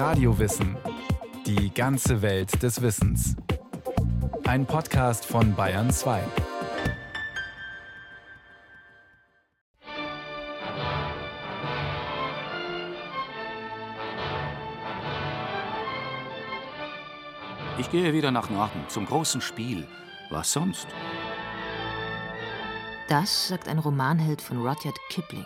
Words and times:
Radiowissen. 0.00 0.78
Die 1.44 1.74
ganze 1.74 2.22
Welt 2.22 2.62
des 2.62 2.80
Wissens. 2.80 3.36
Ein 4.46 4.64
Podcast 4.64 5.26
von 5.26 5.54
Bayern 5.54 5.90
2. 5.90 6.22
Ich 17.78 17.90
gehe 17.90 18.14
wieder 18.14 18.30
nach 18.30 18.48
Norden 18.48 18.82
zum 18.88 19.04
großen 19.04 19.42
Spiel. 19.42 19.86
Was 20.30 20.50
sonst? 20.50 20.86
Das 23.10 23.48
sagt 23.48 23.68
ein 23.68 23.78
Romanheld 23.78 24.40
von 24.40 24.66
Rudyard 24.66 24.98
Kipling, 25.10 25.44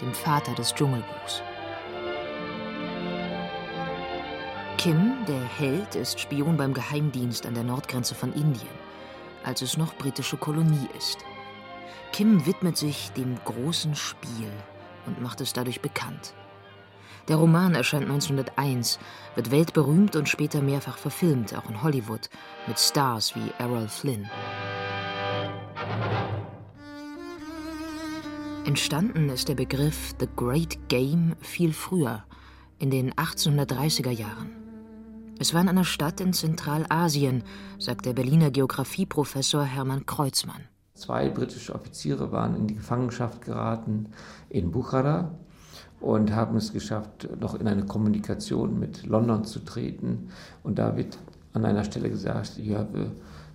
dem 0.00 0.12
Vater 0.14 0.52
des 0.54 0.74
Dschungelbuchs. 0.74 1.42
Kim, 4.78 5.24
der 5.26 5.42
Held, 5.42 5.96
ist 5.96 6.20
Spion 6.20 6.56
beim 6.56 6.72
Geheimdienst 6.72 7.46
an 7.46 7.54
der 7.54 7.64
Nordgrenze 7.64 8.14
von 8.14 8.32
Indien, 8.32 8.78
als 9.42 9.60
es 9.60 9.76
noch 9.76 9.96
britische 9.96 10.36
Kolonie 10.36 10.88
ist. 10.96 11.18
Kim 12.12 12.46
widmet 12.46 12.76
sich 12.76 13.10
dem 13.10 13.34
großen 13.44 13.96
Spiel 13.96 14.52
und 15.04 15.20
macht 15.20 15.40
es 15.40 15.52
dadurch 15.52 15.80
bekannt. 15.80 16.32
Der 17.26 17.36
Roman 17.36 17.74
erscheint 17.74 18.04
1901, 18.04 19.00
wird 19.34 19.50
weltberühmt 19.50 20.14
und 20.14 20.28
später 20.28 20.62
mehrfach 20.62 20.96
verfilmt, 20.96 21.56
auch 21.56 21.68
in 21.68 21.82
Hollywood, 21.82 22.30
mit 22.68 22.78
Stars 22.78 23.34
wie 23.34 23.52
Errol 23.58 23.88
Flynn. 23.88 24.30
Entstanden 28.64 29.28
ist 29.28 29.48
der 29.48 29.56
Begriff 29.56 30.14
The 30.20 30.28
Great 30.36 30.78
Game 30.88 31.34
viel 31.40 31.72
früher, 31.72 32.22
in 32.78 32.90
den 32.90 33.12
1830er 33.14 34.12
Jahren. 34.12 34.57
Es 35.40 35.54
war 35.54 35.60
in 35.60 35.68
einer 35.68 35.84
Stadt 35.84 36.20
in 36.20 36.32
Zentralasien, 36.32 37.44
sagt 37.78 38.06
der 38.06 38.12
Berliner 38.12 38.50
Geographieprofessor 38.50 39.62
Hermann 39.62 40.04
Kreuzmann. 40.04 40.62
Zwei 40.94 41.28
britische 41.28 41.76
Offiziere 41.76 42.32
waren 42.32 42.56
in 42.56 42.66
die 42.66 42.74
Gefangenschaft 42.74 43.42
geraten 43.42 44.06
in 44.48 44.72
Bukhara 44.72 45.30
und 46.00 46.34
haben 46.34 46.56
es 46.56 46.72
geschafft, 46.72 47.28
noch 47.38 47.54
in 47.54 47.68
eine 47.68 47.86
Kommunikation 47.86 48.80
mit 48.80 49.06
London 49.06 49.44
zu 49.44 49.60
treten. 49.60 50.30
Und 50.64 50.80
da 50.80 50.96
wird 50.96 51.18
an 51.52 51.64
einer 51.64 51.84
Stelle 51.84 52.10
gesagt, 52.10 52.58
you 52.58 52.74
have 52.74 52.88
a 52.98 53.06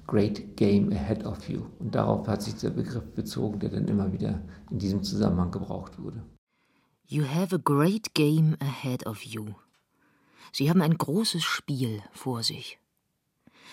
great 0.07 0.55
game 0.55 0.89
ahead 0.93 1.25
of 1.25 1.49
you. 1.49 1.63
Und 1.79 1.93
darauf 1.95 2.25
hat 2.29 2.43
sich 2.43 2.55
der 2.55 2.69
Begriff 2.69 3.11
bezogen, 3.13 3.59
der 3.59 3.71
dann 3.71 3.89
immer 3.89 4.13
wieder 4.13 4.39
in 4.71 4.79
diesem 4.79 5.03
Zusammenhang 5.03 5.51
gebraucht 5.51 6.01
wurde. 6.01 6.23
You 7.07 7.25
have 7.25 7.53
a 7.53 7.59
great 7.61 8.13
game 8.13 8.55
ahead 8.61 9.05
of 9.05 9.23
you. 9.23 9.47
Sie 10.53 10.69
haben 10.69 10.81
ein 10.81 10.97
großes 10.97 11.43
Spiel 11.43 12.03
vor 12.11 12.43
sich. 12.43 12.79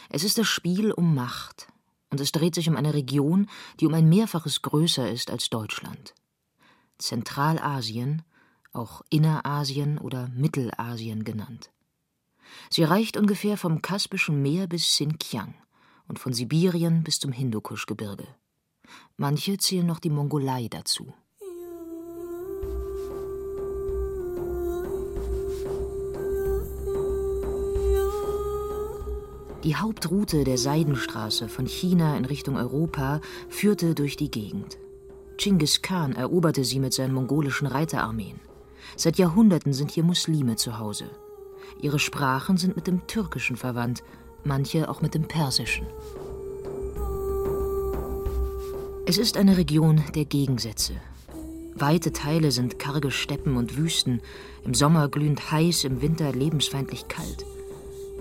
Es 0.09 0.25
ist 0.25 0.39
das 0.39 0.49
Spiel 0.49 0.93
um 0.93 1.15
Macht, 1.15 1.69
und 2.09 2.21
es 2.21 2.33
dreht 2.33 2.55
sich 2.55 2.69
um 2.69 2.77
eine 2.77 2.95
Region, 2.95 3.49
die 3.79 3.87
um 3.87 3.95
ein 3.95 4.09
Mehrfaches 4.09 4.63
größer 4.63 5.09
ist 5.11 5.31
als 5.31 5.51
Deutschland. 5.51 6.15
Zentralasien, 6.99 8.23
auch 8.73 9.03
Innerasien 9.11 9.99
oder 9.99 10.29
Mittelasien 10.29 11.25
genannt. 11.25 11.71
Sie 12.71 12.83
reicht 12.83 13.17
ungefähr 13.17 13.57
vom 13.57 13.83
Kaspischen 13.83 14.41
Meer 14.43 14.67
bis 14.67 14.85
Xinjiang 14.85 15.55
und 16.09 16.19
von 16.19 16.33
Sibirien 16.33 17.05
bis 17.05 17.21
zum 17.21 17.33
Hindukuschgebirge. 17.33 18.27
Manche 19.17 19.59
zählen 19.59 19.87
noch 19.87 20.01
die 20.01 20.11
Mongolei 20.11 20.69
dazu. 20.69 21.13
Die 29.63 29.77
Hauptroute 29.77 30.45
der 30.45 30.57
Seidenstraße 30.57 31.47
von 31.47 31.67
China 31.67 32.17
in 32.17 32.25
Richtung 32.25 32.57
Europa 32.57 33.21
führte 33.51 33.95
durch 33.95 34.17
die 34.17 34.31
Gegend. 34.31 34.79
Chinggis 35.37 35.83
Khan 35.83 36.15
eroberte 36.15 36.65
sie 36.65 36.81
mit 36.81 36.95
seinen 36.95 37.13
mongolischen 37.13 37.67
Reiterarmeen. 37.67 38.41
Seit 38.97 39.19
Jahrhunderten 39.19 39.75
sind 39.75 39.91
hier 39.91 40.03
Muslime 40.03 40.57
zu 40.57 40.79
Hause. 40.79 41.11
Ihre 41.83 41.99
Sprachen 41.99 42.57
sind 42.57 42.75
mit 42.75 42.87
dem 42.87 43.07
Türkischen 43.07 43.57
verwandt, 43.57 44.03
manche 44.45 44.89
auch 44.89 45.03
mit 45.03 45.15
dem 45.15 45.29
Persischen. 45.29 45.87
Es 49.05 49.19
ist 49.19 49.37
eine 49.37 49.59
Region 49.59 50.03
der 50.15 50.25
Gegensätze. 50.25 50.95
Weite 51.75 52.13
Teile 52.13 52.51
sind 52.51 52.79
karge 52.79 53.11
Steppen 53.11 53.57
und 53.57 53.77
Wüsten, 53.77 54.23
im 54.65 54.73
Sommer 54.73 55.09
glühend 55.09 55.51
heiß, 55.53 55.85
im 55.85 56.01
Winter 56.01 56.33
lebensfeindlich 56.33 57.09
kalt. 57.09 57.45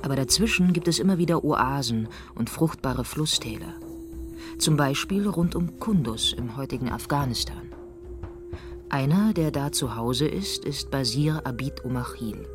Aber 0.01 0.15
dazwischen 0.15 0.73
gibt 0.73 0.87
es 0.87 0.99
immer 0.99 1.17
wieder 1.17 1.43
Oasen 1.43 2.07
und 2.35 2.49
fruchtbare 2.49 3.03
Flusstäler. 3.03 3.73
Zum 4.57 4.77
Beispiel 4.77 5.27
rund 5.27 5.55
um 5.55 5.79
Kunduz 5.79 6.33
im 6.33 6.57
heutigen 6.57 6.91
Afghanistan. 6.91 7.73
Einer, 8.89 9.33
der 9.33 9.51
da 9.51 9.71
zu 9.71 9.95
Hause 9.95 10.27
ist, 10.27 10.65
ist 10.65 10.89
Basir 10.89 11.45
Abid 11.45 11.85
Omachil. 11.85 12.47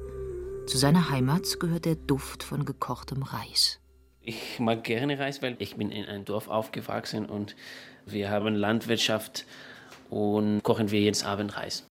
Zu 0.66 0.78
seiner 0.78 1.10
Heimat 1.10 1.60
gehört 1.60 1.84
der 1.84 1.94
Duft 1.94 2.43
von 2.43 2.65
gekochtem 2.65 3.22
Reis. 3.22 3.81
Ich 4.21 4.59
mag 4.59 4.82
gerne 4.84 5.19
Reis, 5.19 5.43
weil 5.43 5.56
ich 5.59 5.76
bin 5.76 5.91
in 5.91 6.06
einem 6.06 6.25
Dorf 6.25 6.49
aufgewachsen 6.49 7.26
und 7.26 7.55
wir 8.06 8.31
haben 8.31 8.55
Landwirtschaft 8.55 9.47
und 10.09 10.62
kochen 10.62 10.91
wir 10.91 11.00
jeden 11.00 11.22
Abend 11.25 11.56
Reis. 11.56 11.87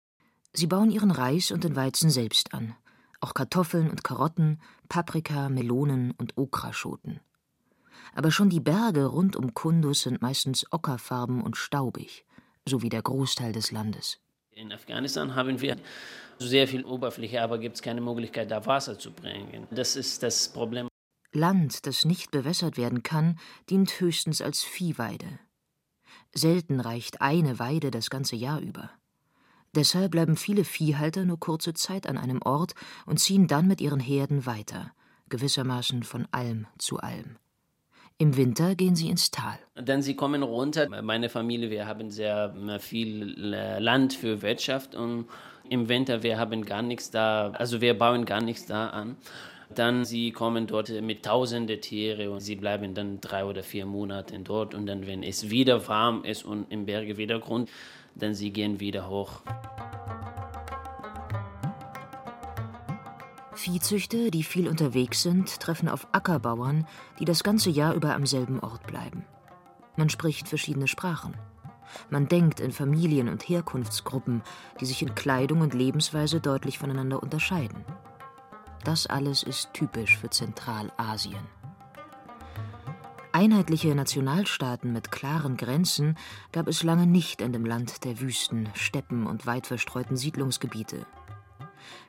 Sie 0.53 0.67
bauen 0.67 0.91
ihren 0.91 1.11
Reis 1.11 1.51
und 1.51 1.65
den 1.65 1.77
Weizen 1.77 2.11
selbst 2.11 2.55
an. 2.55 2.75
Auch 3.21 3.35
Kartoffeln 3.35 3.91
und 3.91 4.03
Karotten, 4.03 4.61
Paprika, 4.89 5.49
Melonen 5.49 6.13
und 6.13 6.37
Okraschoten. 6.39 7.21
Aber 8.15 8.31
schon 8.31 8.49
die 8.49 8.61
Berge 8.61 9.07
rund 9.07 9.37
um 9.37 9.55
Kunduz 9.55 10.03
sind 10.03 10.23
meistens 10.23 10.67
ockerfarben 10.73 11.43
und 11.43 11.57
staubig, 11.57 12.25
so 12.67 12.83
wie 12.83 12.89
der 12.89 13.03
Großteil 13.03 13.53
des 13.53 13.71
Landes. 13.71 14.19
In 14.53 14.73
Afghanistan 14.73 15.35
haben 15.35 15.61
wir 15.61 15.77
sehr 16.39 16.67
viel 16.67 16.85
Oberfläche, 16.85 17.43
aber 17.43 17.59
gibt 17.59 17.77
es 17.77 17.83
keine 17.83 18.01
Möglichkeit, 18.01 18.51
da 18.51 18.67
Wasser 18.67 18.99
zu 18.99 19.13
bringen. 19.13 19.67
Das 19.71 19.97
ist 19.97 20.23
das 20.23 20.49
Problem. 20.49 20.89
Land, 21.33 21.87
das 21.87 22.05
nicht 22.05 22.31
bewässert 22.31 22.77
werden 22.77 23.03
kann, 23.03 23.39
dient 23.69 24.01
höchstens 24.01 24.43
als 24.43 24.63
Viehweide. 24.63 25.39
Selten 26.33 26.81
reicht 26.81 27.21
eine 27.21 27.59
Weide 27.59 27.91
das 27.91 28.11
ganze 28.11 28.37
Jahr 28.37 28.61
über. 28.61 28.91
Deshalb 29.75 30.11
bleiben 30.11 30.37
viele 30.37 30.65
Viehhalter 30.65 31.25
nur 31.25 31.39
kurze 31.39 31.75
Zeit 31.75 32.09
an 32.09 32.19
einem 32.19 32.43
Ort 32.43 32.73
und 33.07 33.19
ziehen 33.19 33.47
dann 33.47 33.69
mit 33.69 33.81
ihren 33.81 34.01
Herden 34.01 34.45
weiter, 34.45 34.93
gewissermaßen 35.29 36.03
von 36.03 36.27
Alm 36.33 36.67
zu 36.79 36.99
Alm. 36.99 37.37
Im 38.19 38.37
Winter 38.37 38.75
gehen 38.75 38.97
sie 38.97 39.09
ins 39.09 39.31
Tal. 39.31 39.59
Dann 39.77 40.03
sie 40.03 40.15
kommen 40.15 40.43
runter. 40.43 40.89
Meine 41.03 41.31
Familie, 41.31 41.71
wir 41.71 41.87
haben 41.87 42.11
sehr 42.11 42.55
viel 42.81 43.25
Land 43.35 44.13
für 44.13 44.43
Wirtschaft 44.43 44.95
und 44.95 45.27
im 45.71 45.89
Winter 45.89 46.23
wir 46.23 46.37
haben 46.37 46.65
gar 46.67 46.83
nichts 46.83 47.11
da, 47.11 47.53
also 47.53 47.81
wir 47.81 47.97
bauen 47.97 48.27
gar 48.27 48.43
nichts 48.43 48.67
da 48.67 48.89
an. 48.89 49.17
Dann 49.73 50.05
sie 50.05 50.33
kommen 50.33 50.67
dort 50.67 50.91
mit 50.91 51.25
tausende 51.25 51.81
Tiere 51.81 52.31
und 52.31 52.41
sie 52.41 52.57
bleiben 52.57 52.93
dann 52.93 53.21
drei 53.21 53.45
oder 53.45 53.63
vier 53.63 53.87
Monate 53.87 54.37
dort 54.41 54.75
und 54.75 54.87
dann 54.87 55.07
wenn 55.07 55.23
es 55.23 55.49
wieder 55.49 55.87
warm 55.87 56.25
ist 56.25 56.45
und 56.45 56.71
im 56.71 56.87
Berge 56.87 57.17
wieder 57.17 57.39
Grund, 57.39 57.71
dann 58.23 58.35
sie 58.35 58.53
gehen 58.53 58.81
wieder 58.81 59.09
hoch. 59.09 59.41
Viehzüchter, 63.55 64.31
die 64.31 64.43
viel 64.43 64.69
unterwegs 64.69 65.23
sind, 65.23 65.61
treffen 65.61 65.89
auf 65.89 66.09
Ackerbauern, 66.13 66.87
die 67.19 67.27
das 67.27 67.43
ganze 67.43 67.69
Jahr 67.69 67.95
über 67.95 68.15
am 68.15 68.25
selben 68.25 68.59
Ort 68.61 68.87
bleiben. 68.87 69.27
Man 69.97 70.09
spricht 70.09 70.49
verschiedene 70.49 70.89
Sprachen. 70.89 71.37
Man 72.09 72.27
denkt 72.27 72.61
in 72.61 72.73
Familien 72.73 73.29
und 73.29 73.49
Herkunftsgruppen, 73.49 74.43
die 74.81 74.87
sich 74.87 75.03
in 75.03 75.15
Kleidung 75.15 75.61
und 75.61 75.75
Lebensweise 75.75 76.41
deutlich 76.41 76.79
voneinander 76.79 77.23
unterscheiden. 77.23 77.85
Das 78.85 79.07
alles 79.07 79.43
ist 79.43 79.75
typisch 79.75 80.17
für 80.17 80.31
Zentralasien. 80.31 81.60
Einheitliche 83.41 83.95
Nationalstaaten 83.95 84.93
mit 84.93 85.11
klaren 85.11 85.57
Grenzen 85.57 86.19
gab 86.53 86.69
es 86.69 86.83
lange 86.83 87.07
nicht 87.07 87.41
in 87.41 87.55
dem 87.55 87.65
Land 87.65 88.05
der 88.05 88.21
Wüsten, 88.21 88.69
Steppen 88.75 89.27
und 89.27 89.47
weit 89.47 89.67
verstreuten 89.67 90.19
Siedlungsgebiete. 90.19 91.07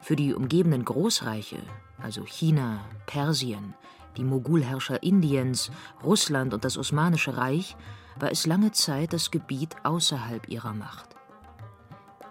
Für 0.01 0.17
die 0.17 0.33
umgebenden 0.33 0.83
Großreiche, 0.83 1.59
also 2.03 2.25
China, 2.25 2.81
Persien, 3.05 3.75
die 4.17 4.25
Mogulherrscher 4.25 5.03
Indiens, 5.03 5.71
Russland 6.03 6.53
und 6.53 6.65
das 6.65 6.77
Osmanische 6.77 7.37
Reich, 7.37 7.77
war 8.19 8.29
es 8.29 8.45
lange 8.45 8.73
Zeit 8.73 9.13
das 9.13 9.31
Gebiet 9.31 9.77
außerhalb 9.83 10.49
ihrer 10.49 10.73
Macht. 10.73 11.15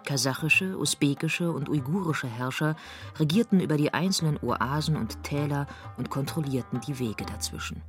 Kasachische, 0.05 0.77
usbekische 0.77 1.51
und 1.51 1.69
uigurische 1.69 2.27
Herrscher 2.27 2.75
regierten 3.19 3.61
über 3.61 3.77
die 3.77 3.95
einzelnen 3.95 4.37
Oasen 4.43 4.95
und 4.95 5.23
Täler 5.23 5.65
und 5.97 6.11
kontrollierten 6.11 6.81
die 6.81 6.99
Wege 6.99 7.25
dazwischen. 7.25 7.81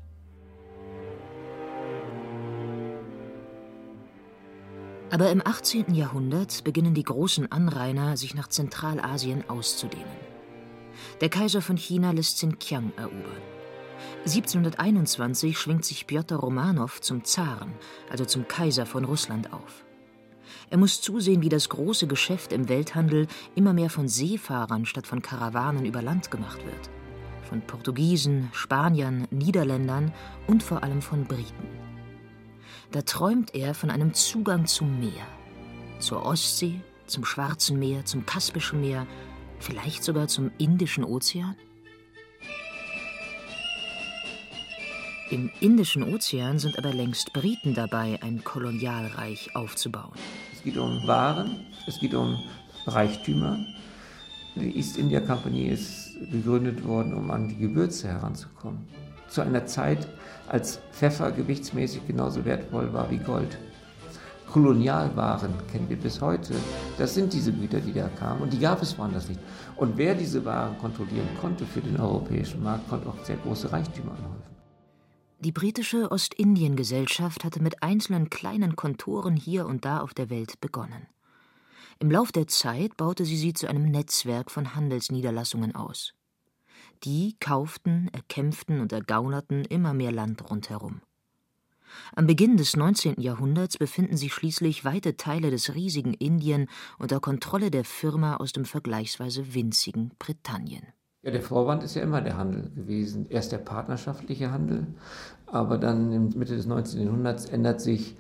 Aber 5.13 5.31
im 5.31 5.47
18. 5.47 5.93
Jahrhundert 5.93 6.65
beginnen 6.65 6.95
die 6.95 7.03
großen 7.03 7.53
Anrainer, 7.53 8.17
sich 8.17 8.35
nach 8.35 8.49
Zentralasien 8.49 9.45
auszudehnen. 9.47 10.07
Der 11.21 11.29
Kaiser 11.29 11.61
von 11.61 11.77
China 11.77 12.13
lässt 12.13 12.39
Xinjiang 12.39 12.95
erobern. 12.97 13.43
1721 14.25 15.59
schwingt 15.59 15.85
sich 15.85 16.07
Pjotr 16.07 16.37
Romanow 16.37 16.99
zum 17.03 17.25
Zaren, 17.25 17.75
also 18.09 18.25
zum 18.25 18.49
Kaiser 18.49 18.87
von 18.87 19.05
Russland 19.05 19.53
auf. 19.53 19.85
Er 20.71 20.79
muss 20.79 21.03
zusehen, 21.03 21.43
wie 21.43 21.51
das 21.51 21.69
große 21.69 22.07
Geschäft 22.07 22.51
im 22.51 22.71
Welthandel 22.71 23.27
immer 23.55 23.75
mehr 23.75 23.91
von 23.91 24.09
Seefahrern 24.09 24.87
statt 24.87 25.07
von 25.07 25.21
Karawanen 25.21 25.85
über 25.85 26.01
Land 26.01 26.31
gemacht 26.31 26.65
wird. 26.65 26.91
Von 27.51 27.61
Portugiesen, 27.61 28.49
Spaniern, 28.53 29.29
Niederländern 29.31 30.11
und 30.47 30.63
vor 30.63 30.83
allem 30.83 31.03
von 31.03 31.25
Briten. 31.25 31.82
Da 32.93 33.01
träumt 33.01 33.55
er 33.55 33.73
von 33.73 33.91
einem 33.91 34.13
Zugang 34.13 34.67
zum 34.67 35.01
Meer. 35.01 35.27
Zur 35.99 36.27
Ostsee, 36.27 36.83
zum 37.07 37.25
Schwarzen 37.25 37.79
Meer, 37.79 38.05
zum 38.05 38.27
Kaspischen 38.27 38.83
Meer, 38.83 39.07
vielleicht 39.61 40.05
sogar 40.05 40.29
zum 40.29 40.51
Indischen 40.59 41.03
Ozean? 41.03 41.57
Im 45.31 45.51
Indischen 45.61 46.03
Ozean 46.03 46.59
sind 46.59 46.77
aber 46.77 46.93
längst 46.93 47.33
Briten 47.33 47.73
dabei, 47.73 48.19
ein 48.23 48.45
Kolonialreich 48.45 49.57
aufzubauen. 49.57 50.13
Es 50.53 50.63
geht 50.63 50.77
um 50.77 51.07
Waren, 51.07 51.65
es 51.87 51.99
geht 51.99 52.13
um 52.13 52.39
Reichtümer. 52.87 53.59
Die 54.55 54.77
East 54.77 54.99
India 54.99 55.21
Company 55.21 55.69
ist 55.69 56.15
gegründet 56.31 56.85
worden, 56.85 57.15
um 57.15 57.31
an 57.31 57.49
die 57.49 57.57
Gewürze 57.57 58.09
heranzukommen. 58.09 58.87
Zu 59.33 59.41
einer 59.41 59.65
Zeit, 59.65 60.07
als 60.47 60.79
Pfeffer 60.93 61.33
gewichtsmäßig 61.33 62.07
genauso 62.07 62.45
wertvoll 62.45 62.93
war 62.93 63.11
wie 63.11 63.17
Gold. 63.17 63.57
Kolonialwaren 64.53 65.55
kennen 65.71 65.89
wir 65.89 65.97
bis 65.97 66.21
heute. 66.21 66.53
Das 66.99 67.15
sind 67.15 67.33
diese 67.33 67.51
Güter, 67.51 67.81
die 67.81 67.95
da 67.95 68.09
kamen 68.09 68.43
und 68.43 68.53
die 68.53 68.59
gab 68.59 68.83
es 68.83 68.99
woanders 68.99 69.31
nicht. 69.31 69.41
Und 69.77 69.97
wer 69.97 70.15
diese 70.15 70.45
Waren 70.45 70.77
kontrollieren 70.77 71.29
konnte 71.41 71.65
für 71.65 71.81
den 71.81 71.99
europäischen 71.99 72.63
Markt, 72.63 72.87
konnte 72.91 73.09
auch 73.09 73.25
sehr 73.25 73.37
große 73.37 73.73
Reichtümer 73.73 74.11
anhäufen. 74.11 74.53
Die 75.41 75.53
britische 75.53 76.13
Ostindien-Gesellschaft 76.13 77.43
hatte 77.43 77.63
mit 77.63 77.83
einzelnen 77.83 78.29
kleinen 78.29 78.77
Kontoren 78.77 79.35
hier 79.35 79.65
und 79.65 79.87
da 79.87 80.01
auf 80.01 80.13
der 80.13 80.29
Welt 80.29 80.61
begonnen. 80.61 81.07
Im 82.01 82.11
Lauf 82.11 82.33
der 82.33 82.49
Zeit 82.49 82.99
baute 82.99 83.25
sie 83.25 83.39
sie 83.39 83.55
zu 83.55 83.67
einem 83.67 83.91
Netzwerk 83.91 84.51
von 84.51 84.75
Handelsniederlassungen 84.75 85.75
aus. 85.75 86.13
Die 87.05 87.37
kauften, 87.41 88.09
erkämpften 88.13 88.81
und 88.81 88.93
ergaunerten 88.93 89.65
immer 89.65 89.93
mehr 89.93 90.13
Land 90.13 90.51
rundherum. 90.51 91.01
Am 92.15 92.27
Beginn 92.27 92.57
des 92.57 92.77
19. 92.77 93.21
Jahrhunderts 93.21 93.77
befinden 93.77 94.17
sich 94.17 94.33
schließlich 94.33 94.85
weite 94.85 95.17
Teile 95.17 95.51
des 95.51 95.75
riesigen 95.75 96.15
Indien 96.15 96.69
unter 96.99 97.21
Kontrolle 97.21 97.71
der 97.71 97.85
Firma 97.85 98.37
aus 98.37 98.53
dem 98.53 98.65
vergleichsweise 98.65 99.55
winzigen 99.55 100.13
Britannien. 100.19 100.87
Ja, 101.23 101.33
der 101.33 101.43
Vorwand 101.43 101.83
ist 101.83 101.95
ja 101.95 102.03
immer 102.03 102.21
der 102.21 102.37
Handel 102.37 102.71
gewesen. 102.71 103.27
Erst 103.29 103.53
der 103.53 103.59
partnerschaftliche 103.59 104.51
Handel, 104.51 104.87
aber 105.47 105.79
dann 105.79 106.31
Mitte 106.31 106.57
des 106.57 106.67
19. 106.67 107.03
Jahrhunderts 107.03 107.47
ändert 107.47 107.81
sich 107.81 108.17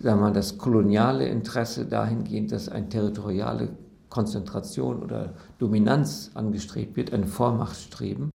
sagen 0.00 0.20
wir 0.20 0.30
das 0.30 0.58
koloniale 0.58 1.28
Interesse 1.28 1.86
dahingehend, 1.86 2.52
dass 2.52 2.68
eine 2.68 2.88
territoriale 2.88 3.68
Konzentration 4.14 5.02
oder 5.02 5.34
Dominanz 5.58 6.30
angestrebt 6.34 6.94
wird, 6.94 7.12
ein 7.12 7.26
Vormachtstreben. 7.26 8.30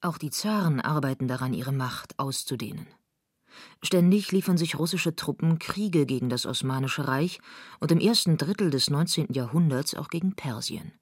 Auch 0.00 0.16
die 0.16 0.30
Zaren 0.30 0.80
arbeiten 0.80 1.26
daran, 1.26 1.54
ihre 1.54 1.72
Macht 1.72 2.16
auszudehnen. 2.20 2.86
Ständig 3.82 4.30
liefern 4.30 4.56
sich 4.56 4.78
russische 4.78 5.16
Truppen 5.16 5.58
Kriege 5.58 6.06
gegen 6.06 6.28
das 6.28 6.46
Osmanische 6.46 7.08
Reich 7.08 7.40
und 7.80 7.90
im 7.90 7.98
ersten 7.98 8.36
Drittel 8.36 8.70
des 8.70 8.90
19. 8.90 9.32
Jahrhunderts 9.32 9.96
auch 9.96 10.08
gegen 10.08 10.36
Persien. 10.36 10.92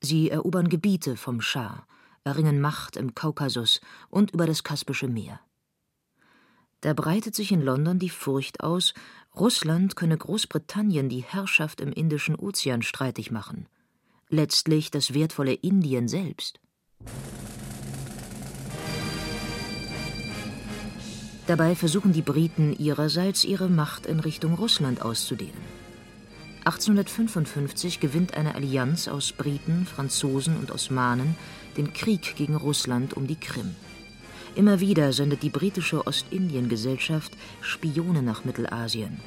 Sie 0.00 0.30
erobern 0.30 0.70
Gebiete 0.70 1.14
vom 1.14 1.42
Schah, 1.42 1.86
erringen 2.24 2.62
Macht 2.62 2.96
im 2.96 3.14
Kaukasus 3.14 3.82
und 4.08 4.30
über 4.30 4.46
das 4.46 4.64
Kaspische 4.64 5.06
Meer. 5.06 5.38
Da 6.80 6.94
breitet 6.94 7.34
sich 7.34 7.52
in 7.52 7.60
London 7.60 7.98
die 7.98 8.08
Furcht 8.08 8.62
aus, 8.62 8.94
Russland 9.34 9.96
könne 9.96 10.16
Großbritannien 10.16 11.08
die 11.08 11.22
Herrschaft 11.22 11.80
im 11.80 11.92
Indischen 11.92 12.34
Ozean 12.34 12.82
streitig 12.82 13.30
machen, 13.30 13.66
letztlich 14.28 14.90
das 14.90 15.14
wertvolle 15.14 15.54
Indien 15.54 16.08
selbst. 16.08 16.60
Dabei 21.46 21.74
versuchen 21.74 22.12
die 22.12 22.22
Briten 22.22 22.74
ihrerseits 22.78 23.44
ihre 23.44 23.70
Macht 23.70 24.04
in 24.04 24.20
Richtung 24.20 24.54
Russland 24.54 25.00
auszudehnen. 25.00 25.78
1855 26.64 28.00
gewinnt 28.00 28.34
eine 28.34 28.54
Allianz 28.54 29.08
aus 29.08 29.32
Briten, 29.32 29.86
Franzosen 29.86 30.58
und 30.58 30.70
Osmanen 30.70 31.36
den 31.78 31.94
Krieg 31.94 32.36
gegen 32.36 32.54
Russland 32.54 33.14
um 33.14 33.26
die 33.26 33.40
Krim. 33.40 33.74
Immer 34.58 34.80
wieder 34.80 35.12
sendet 35.12 35.44
die 35.44 35.50
britische 35.50 36.04
Ostindien-Gesellschaft 36.04 37.30
Spione 37.60 38.22
nach 38.22 38.44
Mittelasien. 38.44 39.20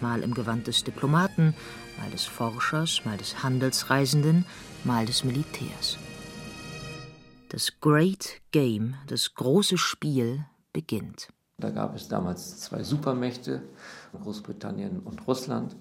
Mal 0.00 0.24
im 0.24 0.34
Gewand 0.34 0.66
des 0.66 0.82
Diplomaten, 0.82 1.54
mal 2.00 2.10
des 2.10 2.24
Forschers, 2.24 3.04
mal 3.04 3.16
des 3.16 3.44
Handelsreisenden, 3.44 4.44
mal 4.82 5.06
des 5.06 5.22
Militärs. 5.22 5.98
Das 7.50 7.78
Great 7.78 8.40
Game, 8.50 8.96
das 9.06 9.34
große 9.34 9.78
Spiel, 9.78 10.46
beginnt. 10.72 11.28
Da 11.58 11.70
gab 11.70 11.94
es 11.94 12.08
damals 12.08 12.58
zwei 12.58 12.82
Supermächte, 12.82 13.62
Großbritannien 14.20 14.98
und 14.98 15.28
Russland. 15.28 15.76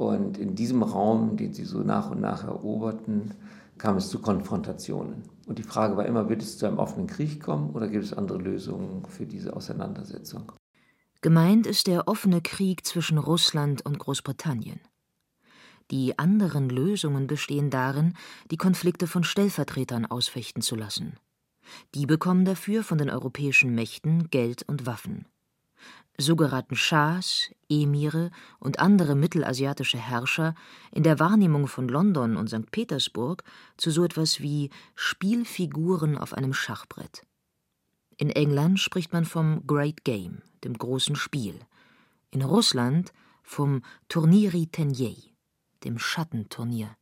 Und 0.00 0.38
in 0.38 0.54
diesem 0.54 0.82
Raum, 0.82 1.36
den 1.36 1.52
sie 1.52 1.66
so 1.66 1.80
nach 1.80 2.10
und 2.10 2.22
nach 2.22 2.44
eroberten, 2.44 3.34
kam 3.76 3.98
es 3.98 4.08
zu 4.08 4.18
Konfrontationen. 4.18 5.24
Und 5.46 5.58
die 5.58 5.62
Frage 5.62 5.94
war 5.94 6.06
immer, 6.06 6.30
wird 6.30 6.40
es 6.40 6.56
zu 6.56 6.64
einem 6.64 6.78
offenen 6.78 7.06
Krieg 7.06 7.42
kommen 7.42 7.68
oder 7.74 7.86
gibt 7.86 8.04
es 8.04 8.14
andere 8.14 8.38
Lösungen 8.38 9.04
für 9.04 9.26
diese 9.26 9.54
Auseinandersetzung? 9.54 10.52
Gemeint 11.20 11.66
ist 11.66 11.86
der 11.86 12.08
offene 12.08 12.40
Krieg 12.40 12.86
zwischen 12.86 13.18
Russland 13.18 13.84
und 13.84 13.98
Großbritannien. 13.98 14.80
Die 15.90 16.18
anderen 16.18 16.70
Lösungen 16.70 17.26
bestehen 17.26 17.68
darin, 17.68 18.14
die 18.50 18.56
Konflikte 18.56 19.06
von 19.06 19.22
Stellvertretern 19.22 20.06
ausfechten 20.06 20.62
zu 20.62 20.76
lassen. 20.76 21.18
Die 21.94 22.06
bekommen 22.06 22.46
dafür 22.46 22.84
von 22.84 22.96
den 22.96 23.10
europäischen 23.10 23.74
Mächten 23.74 24.30
Geld 24.30 24.62
und 24.66 24.86
Waffen. 24.86 25.26
So 26.22 26.36
geraten 26.36 26.76
Schahs, 26.76 27.50
Emire 27.70 28.30
und 28.58 28.78
andere 28.78 29.14
mittelasiatische 29.14 29.96
Herrscher 29.96 30.54
in 30.92 31.02
der 31.02 31.18
Wahrnehmung 31.18 31.66
von 31.66 31.88
London 31.88 32.36
und 32.36 32.50
St. 32.50 32.70
Petersburg 32.70 33.42
zu 33.78 33.90
so 33.90 34.04
etwas 34.04 34.42
wie 34.42 34.68
Spielfiguren 34.94 36.18
auf 36.18 36.34
einem 36.34 36.52
Schachbrett. 36.52 37.22
In 38.18 38.28
England 38.28 38.80
spricht 38.80 39.14
man 39.14 39.24
vom 39.24 39.66
Great 39.66 40.04
Game, 40.04 40.42
dem 40.62 40.74
großen 40.74 41.16
Spiel. 41.16 41.58
In 42.30 42.42
Russland 42.42 43.14
vom 43.42 43.80
Tourniri 44.10 44.66
Tenier, 44.66 45.16
dem 45.84 45.98
Schattenturnier. 45.98 46.94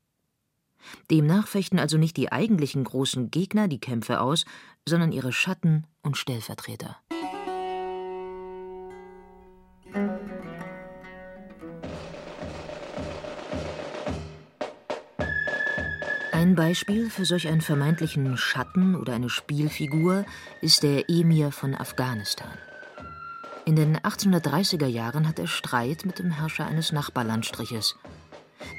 Demnach 1.10 1.48
fechten 1.48 1.80
also 1.80 1.98
nicht 1.98 2.16
die 2.16 2.30
eigentlichen 2.30 2.84
großen 2.84 3.32
Gegner 3.32 3.66
die 3.66 3.80
Kämpfe 3.80 4.20
aus, 4.20 4.44
sondern 4.88 5.10
ihre 5.10 5.32
Schatten 5.32 5.88
und 6.02 6.16
Stellvertreter. 6.16 6.98
Ein 16.48 16.54
Beispiel 16.54 17.10
für 17.10 17.26
solch 17.26 17.46
einen 17.46 17.60
vermeintlichen 17.60 18.38
Schatten 18.38 18.94
oder 18.94 19.12
eine 19.12 19.28
Spielfigur 19.28 20.24
ist 20.62 20.82
der 20.82 21.10
Emir 21.10 21.52
von 21.52 21.74
Afghanistan. 21.74 22.48
In 23.66 23.76
den 23.76 23.98
1830er 23.98 24.86
Jahren 24.86 25.28
hat 25.28 25.38
er 25.38 25.46
Streit 25.46 26.06
mit 26.06 26.18
dem 26.18 26.30
Herrscher 26.30 26.66
eines 26.66 26.90
Nachbarlandstriches. 26.90 27.96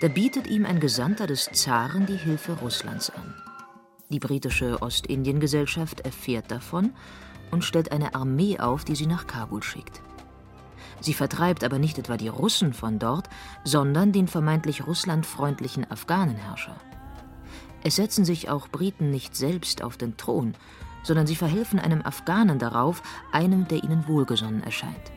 Da 0.01 0.07
bietet 0.07 0.47
ihm 0.47 0.65
ein 0.65 0.79
Gesandter 0.79 1.27
des 1.27 1.47
Zaren 1.53 2.07
die 2.07 2.17
Hilfe 2.17 2.53
Russlands 2.53 3.11
an. 3.11 3.35
Die 4.09 4.19
britische 4.19 4.81
Ostindien-Gesellschaft 4.81 5.99
erfährt 5.99 6.49
davon 6.49 6.95
und 7.51 7.63
stellt 7.63 7.91
eine 7.91 8.15
Armee 8.15 8.59
auf, 8.59 8.83
die 8.83 8.95
sie 8.95 9.05
nach 9.05 9.27
Kabul 9.27 9.61
schickt. 9.61 10.01
Sie 11.01 11.13
vertreibt 11.13 11.63
aber 11.63 11.77
nicht 11.77 11.99
etwa 11.99 12.17
die 12.17 12.29
Russen 12.29 12.73
von 12.73 12.97
dort, 12.97 13.29
sondern 13.63 14.11
den 14.11 14.27
vermeintlich 14.27 14.87
russlandfreundlichen 14.87 15.85
Afghanenherrscher. 15.91 16.75
Es 17.83 17.95
setzen 17.95 18.25
sich 18.25 18.49
auch 18.49 18.67
Briten 18.67 19.09
nicht 19.09 19.35
selbst 19.35 19.81
auf 19.81 19.97
den 19.97 20.17
Thron, 20.17 20.55
sondern 21.03 21.27
sie 21.27 21.35
verhelfen 21.35 21.79
einem 21.79 22.01
Afghanen 22.01 22.59
darauf, 22.59 23.01
einem, 23.31 23.67
der 23.67 23.83
ihnen 23.83 24.07
wohlgesonnen 24.07 24.63
erscheint. 24.63 25.11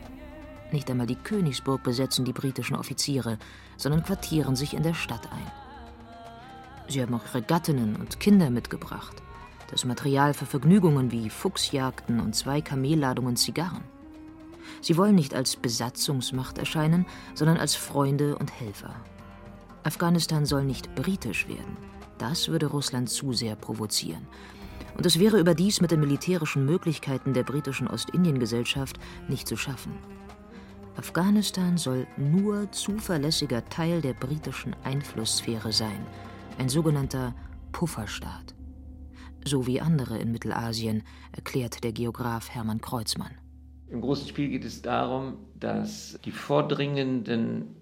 Nicht 0.71 0.89
einmal 0.89 1.07
die 1.07 1.15
Königsburg 1.15 1.83
besetzen 1.83 2.25
die 2.25 2.33
britischen 2.33 2.75
Offiziere, 2.75 3.37
sondern 3.77 4.03
quartieren 4.03 4.55
sich 4.55 4.73
in 4.73 4.83
der 4.83 4.93
Stadt 4.93 5.29
ein. 5.31 5.51
Sie 6.87 7.01
haben 7.01 7.13
auch 7.13 7.25
ihre 7.25 7.41
Gattinnen 7.41 7.95
und 7.95 8.19
Kinder 8.19 8.49
mitgebracht, 8.49 9.21
das 9.69 9.85
Material 9.85 10.33
für 10.33 10.45
Vergnügungen 10.45 11.11
wie 11.11 11.29
Fuchsjagden 11.29 12.19
und 12.19 12.35
zwei 12.35 12.61
Kamelladungen 12.61 13.35
Zigarren. 13.35 13.83
Sie 14.81 14.97
wollen 14.97 15.15
nicht 15.15 15.33
als 15.33 15.55
Besatzungsmacht 15.55 16.57
erscheinen, 16.57 17.05
sondern 17.35 17.57
als 17.57 17.75
Freunde 17.75 18.37
und 18.37 18.51
Helfer. 18.59 18.95
Afghanistan 19.83 20.45
soll 20.45 20.63
nicht 20.63 20.93
britisch 20.95 21.47
werden. 21.47 21.77
Das 22.23 22.47
würde 22.47 22.67
Russland 22.67 23.09
zu 23.09 23.33
sehr 23.33 23.57
provozieren. 23.57 24.25
Und 24.95 25.05
es 25.05 25.19
wäre 25.19 25.41
überdies 25.41 25.81
mit 25.81 25.91
den 25.91 25.99
militärischen 25.99 26.65
Möglichkeiten 26.65 27.33
der 27.33 27.43
britischen 27.43 27.85
Ostindiengesellschaft 27.85 28.97
nicht 29.27 29.45
zu 29.45 29.57
schaffen. 29.57 29.91
Afghanistan 30.95 31.77
soll 31.77 32.07
nur 32.15 32.71
zuverlässiger 32.71 33.65
Teil 33.65 33.99
der 33.99 34.13
britischen 34.13 34.73
Einflusssphäre 34.85 35.73
sein, 35.73 35.99
ein 36.59 36.69
sogenannter 36.69 37.35
Pufferstaat. 37.73 38.55
So 39.43 39.67
wie 39.67 39.81
andere 39.81 40.17
in 40.17 40.31
Mittelasien, 40.31 41.03
erklärt 41.33 41.83
der 41.83 41.91
Geograf 41.91 42.51
Hermann 42.51 42.79
Kreuzmann. 42.79 43.31
Im 43.89 43.99
großen 43.99 44.29
Spiel 44.29 44.47
geht 44.47 44.63
es 44.63 44.81
darum, 44.81 45.39
dass 45.59 46.17
die 46.23 46.31
vordringenden 46.31 47.75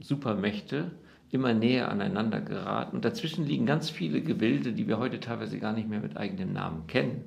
Supermächte 0.00 0.90
immer 1.30 1.54
näher 1.54 1.90
aneinander 1.90 2.40
geraten. 2.40 2.96
Und 2.96 3.04
dazwischen 3.04 3.44
liegen 3.46 3.66
ganz 3.66 3.90
viele 3.90 4.20
Gebilde, 4.20 4.72
die 4.72 4.86
wir 4.86 4.98
heute 4.98 5.20
teilweise 5.20 5.58
gar 5.58 5.72
nicht 5.72 5.88
mehr 5.88 6.00
mit 6.00 6.16
eigenem 6.16 6.52
Namen 6.52 6.86
kennen. 6.86 7.24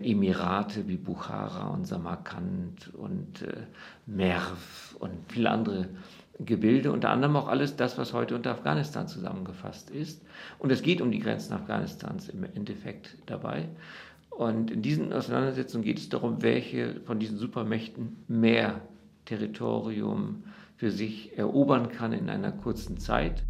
Emirate 0.00 0.88
wie 0.88 0.96
Bukhara 0.96 1.68
und 1.68 1.86
Samarkand 1.86 2.92
und 2.94 3.42
äh, 3.42 3.66
Merv 4.06 4.96
und 4.98 5.12
viele 5.28 5.50
andere 5.50 5.88
Gebilde, 6.40 6.92
unter 6.92 7.10
anderem 7.10 7.36
auch 7.36 7.48
alles 7.48 7.76
das, 7.76 7.98
was 7.98 8.12
heute 8.12 8.34
unter 8.34 8.52
Afghanistan 8.52 9.06
zusammengefasst 9.06 9.90
ist. 9.90 10.22
Und 10.58 10.72
es 10.72 10.82
geht 10.82 11.00
um 11.00 11.10
die 11.10 11.20
Grenzen 11.20 11.52
Afghanistans 11.52 12.28
im 12.28 12.44
Endeffekt 12.44 13.16
dabei. 13.26 13.68
Und 14.30 14.70
in 14.70 14.82
diesen 14.82 15.12
Auseinandersetzungen 15.12 15.84
geht 15.84 15.98
es 15.98 16.08
darum, 16.08 16.42
welche 16.42 17.00
von 17.02 17.18
diesen 17.18 17.38
Supermächten 17.38 18.16
mehr 18.28 18.80
Territorium 19.26 20.44
für 20.82 20.90
sich 20.90 21.38
erobern 21.38 21.92
kann 21.92 22.12
in 22.12 22.28
einer 22.28 22.50
kurzen 22.50 22.98
Zeit. 22.98 23.46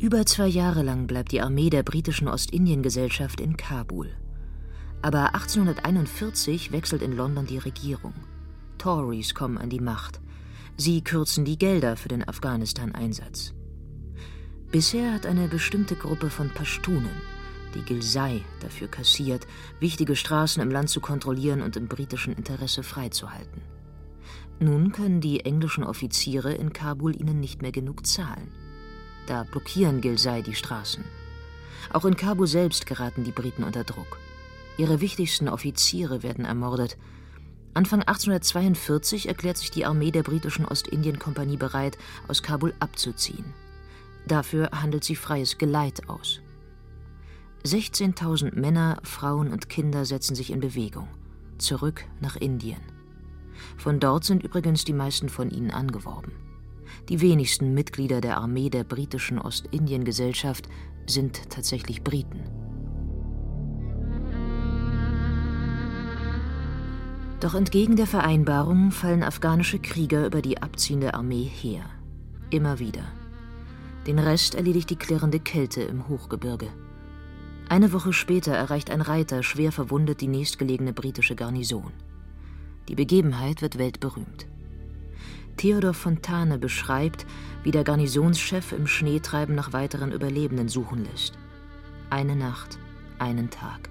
Über 0.00 0.24
zwei 0.24 0.46
Jahre 0.46 0.82
lang 0.82 1.06
bleibt 1.06 1.30
die 1.30 1.42
Armee 1.42 1.68
der 1.68 1.82
britischen 1.82 2.26
Ostindiengesellschaft 2.26 3.38
in 3.38 3.58
Kabul. 3.58 4.08
Aber 5.02 5.34
1841 5.34 6.72
wechselt 6.72 7.02
in 7.02 7.14
London 7.14 7.44
die 7.44 7.58
Regierung. 7.58 8.14
Tories 8.78 9.34
kommen 9.34 9.58
an 9.58 9.68
die 9.68 9.78
Macht. 9.78 10.22
Sie 10.78 11.04
kürzen 11.04 11.44
die 11.44 11.58
Gelder 11.58 11.98
für 11.98 12.08
den 12.08 12.26
Afghanistan-Einsatz. 12.26 13.52
Bisher 14.72 15.12
hat 15.12 15.26
eine 15.26 15.48
bestimmte 15.48 15.96
Gruppe 15.96 16.30
von 16.30 16.48
Pashtunen, 16.48 17.20
die 17.74 17.82
Gilsai, 17.82 18.42
dafür 18.60 18.88
kassiert, 18.88 19.46
wichtige 19.78 20.16
Straßen 20.16 20.62
im 20.62 20.70
Land 20.70 20.90
zu 20.90 21.00
kontrollieren 21.00 21.62
und 21.62 21.76
im 21.76 21.88
britischen 21.88 22.34
Interesse 22.34 22.82
freizuhalten. 22.82 23.62
Nun 24.58 24.92
können 24.92 25.20
die 25.20 25.40
englischen 25.40 25.84
Offiziere 25.84 26.52
in 26.52 26.72
Kabul 26.72 27.18
ihnen 27.18 27.40
nicht 27.40 27.62
mehr 27.62 27.72
genug 27.72 28.06
zahlen. 28.06 28.52
Da 29.26 29.44
blockieren 29.44 30.00
Gilsai 30.00 30.42
die 30.42 30.54
Straßen. 30.54 31.04
Auch 31.92 32.04
in 32.04 32.16
Kabul 32.16 32.46
selbst 32.46 32.86
geraten 32.86 33.24
die 33.24 33.32
Briten 33.32 33.64
unter 33.64 33.84
Druck. 33.84 34.18
Ihre 34.76 35.00
wichtigsten 35.00 35.48
Offiziere 35.48 36.22
werden 36.22 36.44
ermordet. 36.44 36.96
Anfang 37.74 38.00
1842 38.00 39.28
erklärt 39.28 39.56
sich 39.56 39.70
die 39.70 39.86
Armee 39.86 40.10
der 40.10 40.22
britischen 40.22 40.64
Ostindien-Kompanie 40.64 41.56
bereit, 41.56 41.96
aus 42.28 42.42
Kabul 42.42 42.74
abzuziehen. 42.80 43.44
Dafür 44.26 44.70
handelt 44.72 45.04
sie 45.04 45.16
freies 45.16 45.58
Geleit 45.58 46.08
aus. 46.08 46.40
16.000 47.64 48.58
Männer, 48.58 48.98
Frauen 49.02 49.52
und 49.52 49.68
Kinder 49.68 50.04
setzen 50.06 50.34
sich 50.34 50.50
in 50.50 50.60
Bewegung. 50.60 51.08
Zurück 51.58 52.04
nach 52.20 52.36
Indien. 52.36 52.80
Von 53.76 54.00
dort 54.00 54.24
sind 54.24 54.42
übrigens 54.42 54.84
die 54.84 54.94
meisten 54.94 55.28
von 55.28 55.50
ihnen 55.50 55.70
angeworben. 55.70 56.32
Die 57.08 57.20
wenigsten 57.20 57.74
Mitglieder 57.74 58.20
der 58.20 58.38
Armee 58.38 58.70
der 58.70 58.84
britischen 58.84 59.38
Ostindien-Gesellschaft 59.38 60.68
sind 61.06 61.50
tatsächlich 61.50 62.02
Briten. 62.02 62.40
Doch 67.40 67.54
entgegen 67.54 67.96
der 67.96 68.06
Vereinbarung 68.06 68.90
fallen 68.90 69.22
afghanische 69.22 69.78
Krieger 69.78 70.26
über 70.26 70.42
die 70.42 70.62
abziehende 70.62 71.14
Armee 71.14 71.44
her. 71.44 71.84
Immer 72.50 72.78
wieder. 72.78 73.04
Den 74.06 74.18
Rest 74.18 74.54
erledigt 74.54 74.90
die 74.90 74.96
klirrende 74.96 75.40
Kälte 75.40 75.82
im 75.82 76.08
Hochgebirge. 76.08 76.68
Eine 77.70 77.92
Woche 77.92 78.12
später 78.12 78.52
erreicht 78.52 78.90
ein 78.90 79.00
Reiter 79.00 79.44
schwer 79.44 79.70
verwundet 79.70 80.20
die 80.20 80.26
nächstgelegene 80.26 80.92
britische 80.92 81.36
Garnison. 81.36 81.92
Die 82.88 82.96
Begebenheit 82.96 83.62
wird 83.62 83.78
weltberühmt. 83.78 84.48
Theodor 85.56 85.94
Fontane 85.94 86.58
beschreibt, 86.58 87.26
wie 87.62 87.70
der 87.70 87.84
Garnisonschef 87.84 88.72
im 88.72 88.88
Schneetreiben 88.88 89.54
nach 89.54 89.72
weiteren 89.72 90.10
Überlebenden 90.10 90.68
suchen 90.68 91.04
lässt. 91.04 91.38
Eine 92.10 92.34
Nacht, 92.34 92.80
einen 93.20 93.50
Tag. 93.50 93.88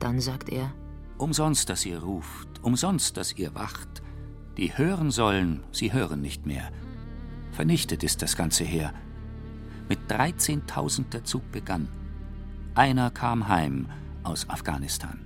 Dann 0.00 0.20
sagt 0.20 0.50
er: 0.50 0.70
Umsonst, 1.16 1.70
dass 1.70 1.86
ihr 1.86 2.00
ruft, 2.00 2.48
umsonst, 2.60 3.16
dass 3.16 3.32
ihr 3.32 3.54
wacht. 3.54 4.02
Die 4.58 4.76
hören 4.76 5.10
sollen, 5.10 5.64
sie 5.72 5.94
hören 5.94 6.20
nicht 6.20 6.44
mehr. 6.44 6.70
Vernichtet 7.52 8.04
ist 8.04 8.20
das 8.20 8.36
ganze 8.36 8.64
Heer. 8.64 8.92
Mit 9.88 9.98
13.000 10.10 11.08
der 11.08 11.24
Zug 11.24 11.50
begann. 11.52 11.88
Einer 12.78 13.10
kam 13.10 13.48
heim 13.48 13.88
aus 14.22 14.48
Afghanistan. 14.48 15.18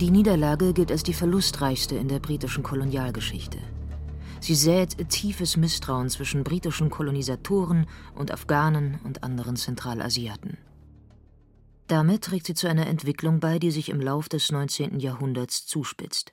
Die 0.00 0.10
Niederlage 0.10 0.72
gilt 0.72 0.90
als 0.90 1.02
die 1.02 1.12
verlustreichste 1.12 1.94
in 1.96 2.08
der 2.08 2.20
britischen 2.20 2.62
Kolonialgeschichte. 2.62 3.58
Sie 4.40 4.54
sät 4.54 5.10
tiefes 5.10 5.58
Misstrauen 5.58 6.08
zwischen 6.08 6.42
britischen 6.42 6.88
Kolonisatoren 6.88 7.84
und 8.14 8.32
Afghanen 8.32 8.98
und 9.04 9.22
anderen 9.22 9.56
Zentralasiaten. 9.56 10.56
Damit 11.86 12.24
trägt 12.24 12.46
sie 12.46 12.54
zu 12.54 12.66
einer 12.66 12.86
Entwicklung 12.86 13.40
bei, 13.40 13.58
die 13.58 13.72
sich 13.72 13.90
im 13.90 14.00
Lauf 14.00 14.30
des 14.30 14.50
19. 14.50 15.00
Jahrhunderts 15.00 15.66
zuspitzt. 15.66 16.32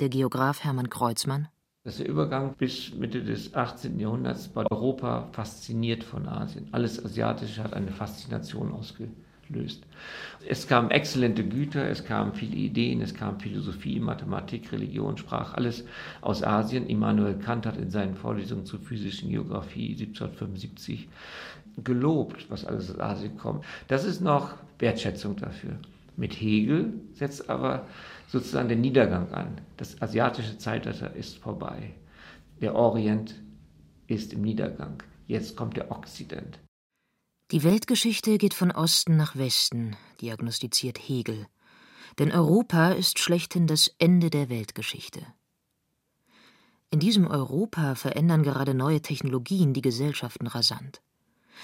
Der 0.00 0.08
Geograf 0.08 0.64
Hermann 0.64 0.90
Kreuzmann. 0.90 1.46
Das 1.86 1.98
der 1.98 2.08
Übergang 2.08 2.54
bis 2.58 2.92
Mitte 2.94 3.22
des 3.22 3.54
18. 3.54 4.00
Jahrhunderts 4.00 4.50
war 4.56 4.68
Europa 4.72 5.28
fasziniert 5.30 6.02
von 6.02 6.26
Asien. 6.26 6.66
Alles 6.72 7.02
Asiatische 7.04 7.62
hat 7.62 7.74
eine 7.74 7.92
Faszination 7.92 8.72
ausgelöst 8.72 9.14
löst. 9.48 9.84
Es 10.48 10.66
kamen 10.66 10.90
exzellente 10.90 11.44
Güter, 11.44 11.88
es 11.88 12.04
kamen 12.04 12.34
viele 12.34 12.56
Ideen, 12.56 13.00
es 13.00 13.14
kam 13.14 13.38
Philosophie, 13.38 14.00
Mathematik, 14.00 14.72
Religion, 14.72 15.16
Sprach, 15.16 15.54
alles 15.54 15.84
aus 16.20 16.42
Asien. 16.42 16.88
Immanuel 16.88 17.38
Kant 17.38 17.66
hat 17.66 17.76
in 17.76 17.90
seinen 17.90 18.16
Vorlesungen 18.16 18.66
zur 18.66 18.80
physischen 18.80 19.30
Geographie 19.30 19.92
1775 19.92 21.08
gelobt, 21.84 22.50
was 22.50 22.64
alles 22.64 22.90
aus 22.90 22.98
Asien 22.98 23.36
kommt. 23.36 23.64
Das 23.86 24.04
ist 24.04 24.20
noch 24.20 24.54
Wertschätzung 24.80 25.36
dafür. 25.36 25.78
Mit 26.16 26.32
Hegel 26.32 26.94
setzt 27.12 27.48
aber 27.50 27.86
sozusagen 28.28 28.68
der 28.68 28.76
Niedergang 28.76 29.32
an. 29.32 29.60
Das 29.76 30.00
asiatische 30.02 30.58
Zeitalter 30.58 31.14
ist 31.14 31.38
vorbei. 31.38 31.94
Der 32.60 32.74
Orient 32.74 33.34
ist 34.06 34.32
im 34.32 34.42
Niedergang. 34.42 35.02
Jetzt 35.26 35.56
kommt 35.56 35.76
der 35.76 35.90
Okzident. 35.90 36.58
Die 37.52 37.62
Weltgeschichte 37.62 38.38
geht 38.38 38.54
von 38.54 38.72
Osten 38.72 39.16
nach 39.16 39.36
Westen, 39.36 39.96
diagnostiziert 40.20 40.98
Hegel. 40.98 41.46
Denn 42.18 42.32
Europa 42.32 42.92
ist 42.92 43.18
schlechthin 43.18 43.66
das 43.66 43.94
Ende 43.98 44.30
der 44.30 44.48
Weltgeschichte. 44.48 45.20
In 46.90 47.00
diesem 47.00 47.26
Europa 47.26 47.94
verändern 47.94 48.42
gerade 48.42 48.74
neue 48.74 49.02
Technologien 49.02 49.74
die 49.74 49.82
Gesellschaften 49.82 50.46
rasant. 50.46 51.02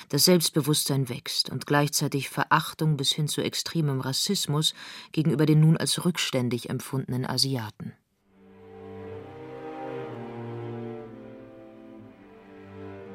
Das 0.09 0.25
Selbstbewusstsein 0.25 1.09
wächst 1.09 1.51
und 1.51 1.67
gleichzeitig 1.67 2.29
Verachtung 2.29 2.97
bis 2.97 3.13
hin 3.13 3.29
zu 3.29 3.41
extremem 3.41 4.01
Rassismus 4.01 4.75
gegenüber 5.13 5.47
den 5.47 5.61
nun 5.61 5.77
als 5.77 6.05
rückständig 6.05 6.71
empfundenen 6.71 7.27
Asiaten. 7.27 7.93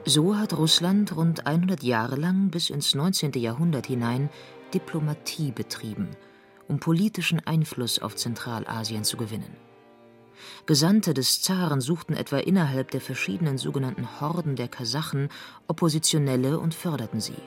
So 0.05 0.37
hat 0.37 0.53
Russland 0.53 1.17
rund 1.17 1.45
100 1.45 1.83
Jahre 1.83 2.15
lang 2.15 2.49
bis 2.49 2.69
ins 2.69 2.95
19. 2.95 3.33
Jahrhundert 3.33 3.87
hinein 3.87 4.29
Diplomatie 4.73 5.51
betrieben, 5.51 6.07
um 6.69 6.79
politischen 6.79 7.45
Einfluss 7.45 7.99
auf 7.99 8.15
Zentralasien 8.15 9.03
zu 9.03 9.17
gewinnen. 9.17 9.66
Gesandte 10.65 11.13
des 11.13 11.41
Zaren 11.41 11.81
suchten 11.81 12.13
etwa 12.13 12.37
innerhalb 12.37 12.91
der 12.91 13.01
verschiedenen 13.01 13.57
sogenannten 13.57 14.19
Horden 14.21 14.55
der 14.55 14.67
Kasachen 14.67 15.29
Oppositionelle 15.67 16.59
und 16.59 16.73
förderten 16.73 17.19
sie. 17.19 17.41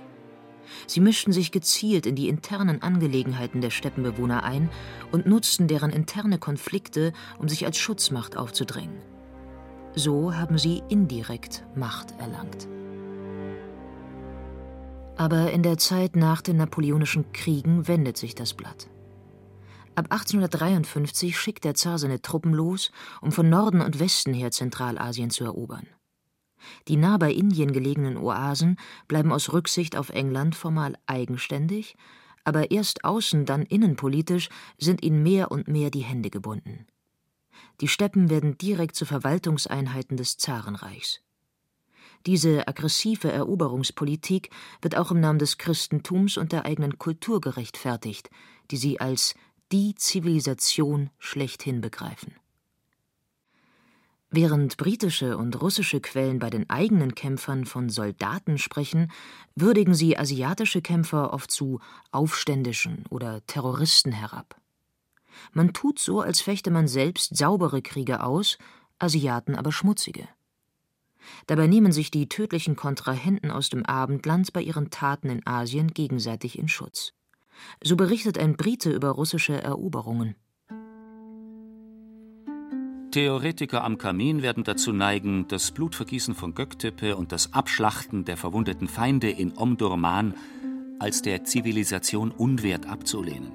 Sie 0.86 1.00
mischten 1.00 1.32
sich 1.32 1.52
gezielt 1.52 2.06
in 2.06 2.14
die 2.14 2.28
internen 2.28 2.82
Angelegenheiten 2.82 3.60
der 3.60 3.70
Steppenbewohner 3.70 4.44
ein 4.44 4.70
und 5.12 5.26
nutzten 5.26 5.68
deren 5.68 5.90
interne 5.90 6.38
Konflikte, 6.38 7.12
um 7.38 7.48
sich 7.48 7.66
als 7.66 7.78
Schutzmacht 7.78 8.36
aufzudrängen. 8.36 9.02
So 9.94 10.34
haben 10.34 10.58
sie 10.58 10.82
indirekt 10.88 11.64
Macht 11.74 12.14
erlangt. 12.18 12.68
Aber 15.16 15.50
in 15.50 15.62
der 15.62 15.76
Zeit 15.76 16.16
nach 16.16 16.40
den 16.40 16.56
Napoleonischen 16.56 17.32
Kriegen 17.32 17.88
wendet 17.88 18.16
sich 18.16 18.34
das 18.34 18.54
Blatt. 18.54 18.88
Ab 19.94 20.06
1853 20.10 21.38
schickt 21.38 21.64
der 21.64 21.74
Zar 21.74 21.98
seine 21.98 22.22
Truppen 22.22 22.54
los, 22.54 22.90
um 23.20 23.32
von 23.32 23.48
Norden 23.48 23.80
und 23.80 23.98
Westen 23.98 24.32
her 24.32 24.50
Zentralasien 24.50 25.30
zu 25.30 25.44
erobern. 25.44 25.86
Die 26.88 26.96
nah 26.96 27.16
bei 27.16 27.32
Indien 27.32 27.72
gelegenen 27.72 28.16
Oasen 28.16 28.78
bleiben 29.08 29.32
aus 29.32 29.52
Rücksicht 29.52 29.96
auf 29.96 30.10
England 30.10 30.54
formal 30.54 30.96
eigenständig, 31.06 31.96
aber 32.44 32.70
erst 32.70 33.04
außen, 33.04 33.44
dann 33.44 33.62
innenpolitisch 33.62 34.48
sind 34.78 35.02
ihnen 35.02 35.22
mehr 35.22 35.50
und 35.50 35.68
mehr 35.68 35.90
die 35.90 36.00
Hände 36.00 36.30
gebunden. 36.30 36.86
Die 37.80 37.88
Steppen 37.88 38.30
werden 38.30 38.56
direkt 38.58 38.96
zu 38.96 39.04
Verwaltungseinheiten 39.04 40.16
des 40.16 40.36
Zarenreichs. 40.36 41.20
Diese 42.26 42.68
aggressive 42.68 43.32
Eroberungspolitik 43.32 44.50
wird 44.82 44.96
auch 44.96 45.10
im 45.10 45.20
Namen 45.20 45.38
des 45.38 45.56
Christentums 45.56 46.36
und 46.36 46.52
der 46.52 46.66
eigenen 46.66 46.98
Kultur 46.98 47.40
gerechtfertigt, 47.40 48.28
die 48.70 48.76
sie 48.76 49.00
als 49.00 49.34
die 49.72 49.94
Zivilisation 49.94 51.10
schlechthin 51.18 51.80
begreifen. 51.80 52.34
Während 54.32 54.76
britische 54.76 55.36
und 55.36 55.60
russische 55.60 56.00
Quellen 56.00 56.38
bei 56.38 56.50
den 56.50 56.70
eigenen 56.70 57.16
Kämpfern 57.16 57.64
von 57.64 57.88
Soldaten 57.88 58.58
sprechen, 58.58 59.10
würdigen 59.56 59.94
sie 59.94 60.16
asiatische 60.16 60.82
Kämpfer 60.82 61.32
oft 61.32 61.50
zu 61.50 61.80
Aufständischen 62.12 63.04
oder 63.10 63.44
Terroristen 63.46 64.12
herab. 64.12 64.56
Man 65.52 65.72
tut 65.72 65.98
so, 65.98 66.20
als 66.20 66.40
fechte 66.40 66.70
man 66.70 66.86
selbst 66.86 67.36
saubere 67.36 67.82
Kriege 67.82 68.22
aus, 68.22 68.58
Asiaten 68.98 69.56
aber 69.56 69.72
schmutzige. 69.72 70.28
Dabei 71.46 71.66
nehmen 71.66 71.92
sich 71.92 72.10
die 72.10 72.28
tödlichen 72.28 72.76
Kontrahenten 72.76 73.50
aus 73.50 73.68
dem 73.68 73.84
Abendland 73.84 74.52
bei 74.52 74.62
ihren 74.62 74.90
Taten 74.90 75.28
in 75.28 75.46
Asien 75.46 75.88
gegenseitig 75.88 76.58
in 76.58 76.68
Schutz. 76.68 77.12
So 77.82 77.96
berichtet 77.96 78.38
ein 78.38 78.56
Brite 78.56 78.90
über 78.90 79.10
russische 79.10 79.62
Eroberungen. 79.62 80.36
Theoretiker 83.10 83.82
am 83.82 83.98
Kamin 83.98 84.40
werden 84.42 84.62
dazu 84.62 84.92
neigen, 84.92 85.48
das 85.48 85.72
Blutvergießen 85.72 86.36
von 86.36 86.54
Göktepe 86.54 87.16
und 87.16 87.32
das 87.32 87.52
Abschlachten 87.52 88.24
der 88.24 88.36
verwundeten 88.36 88.86
Feinde 88.86 89.30
in 89.30 89.56
Omdurman 89.56 90.34
als 91.00 91.22
der 91.22 91.44
Zivilisation 91.44 92.30
unwert 92.30 92.86
abzulehnen. 92.86 93.52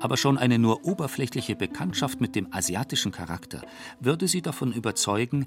Aber 0.00 0.16
schon 0.16 0.38
eine 0.38 0.58
nur 0.58 0.84
oberflächliche 0.84 1.56
Bekanntschaft 1.56 2.20
mit 2.20 2.36
dem 2.36 2.52
asiatischen 2.52 3.10
Charakter 3.10 3.62
würde 3.98 4.28
sie 4.28 4.42
davon 4.42 4.72
überzeugen, 4.72 5.46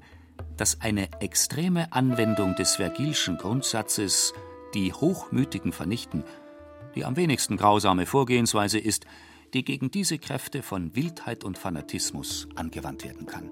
dass 0.56 0.80
eine 0.80 1.08
extreme 1.20 1.92
Anwendung 1.92 2.54
des 2.56 2.76
Vergilschen 2.76 3.38
Grundsatzes 3.38 4.34
die 4.74 4.92
Hochmütigen 4.92 5.72
vernichten, 5.72 6.24
die 6.94 7.04
am 7.04 7.16
wenigsten 7.16 7.56
grausame 7.56 8.06
Vorgehensweise 8.06 8.78
ist, 8.78 9.06
die 9.54 9.64
gegen 9.64 9.90
diese 9.90 10.18
Kräfte 10.18 10.62
von 10.62 10.94
Wildheit 10.94 11.44
und 11.44 11.58
Fanatismus 11.58 12.48
angewandt 12.54 13.04
werden 13.04 13.26
kann. 13.26 13.50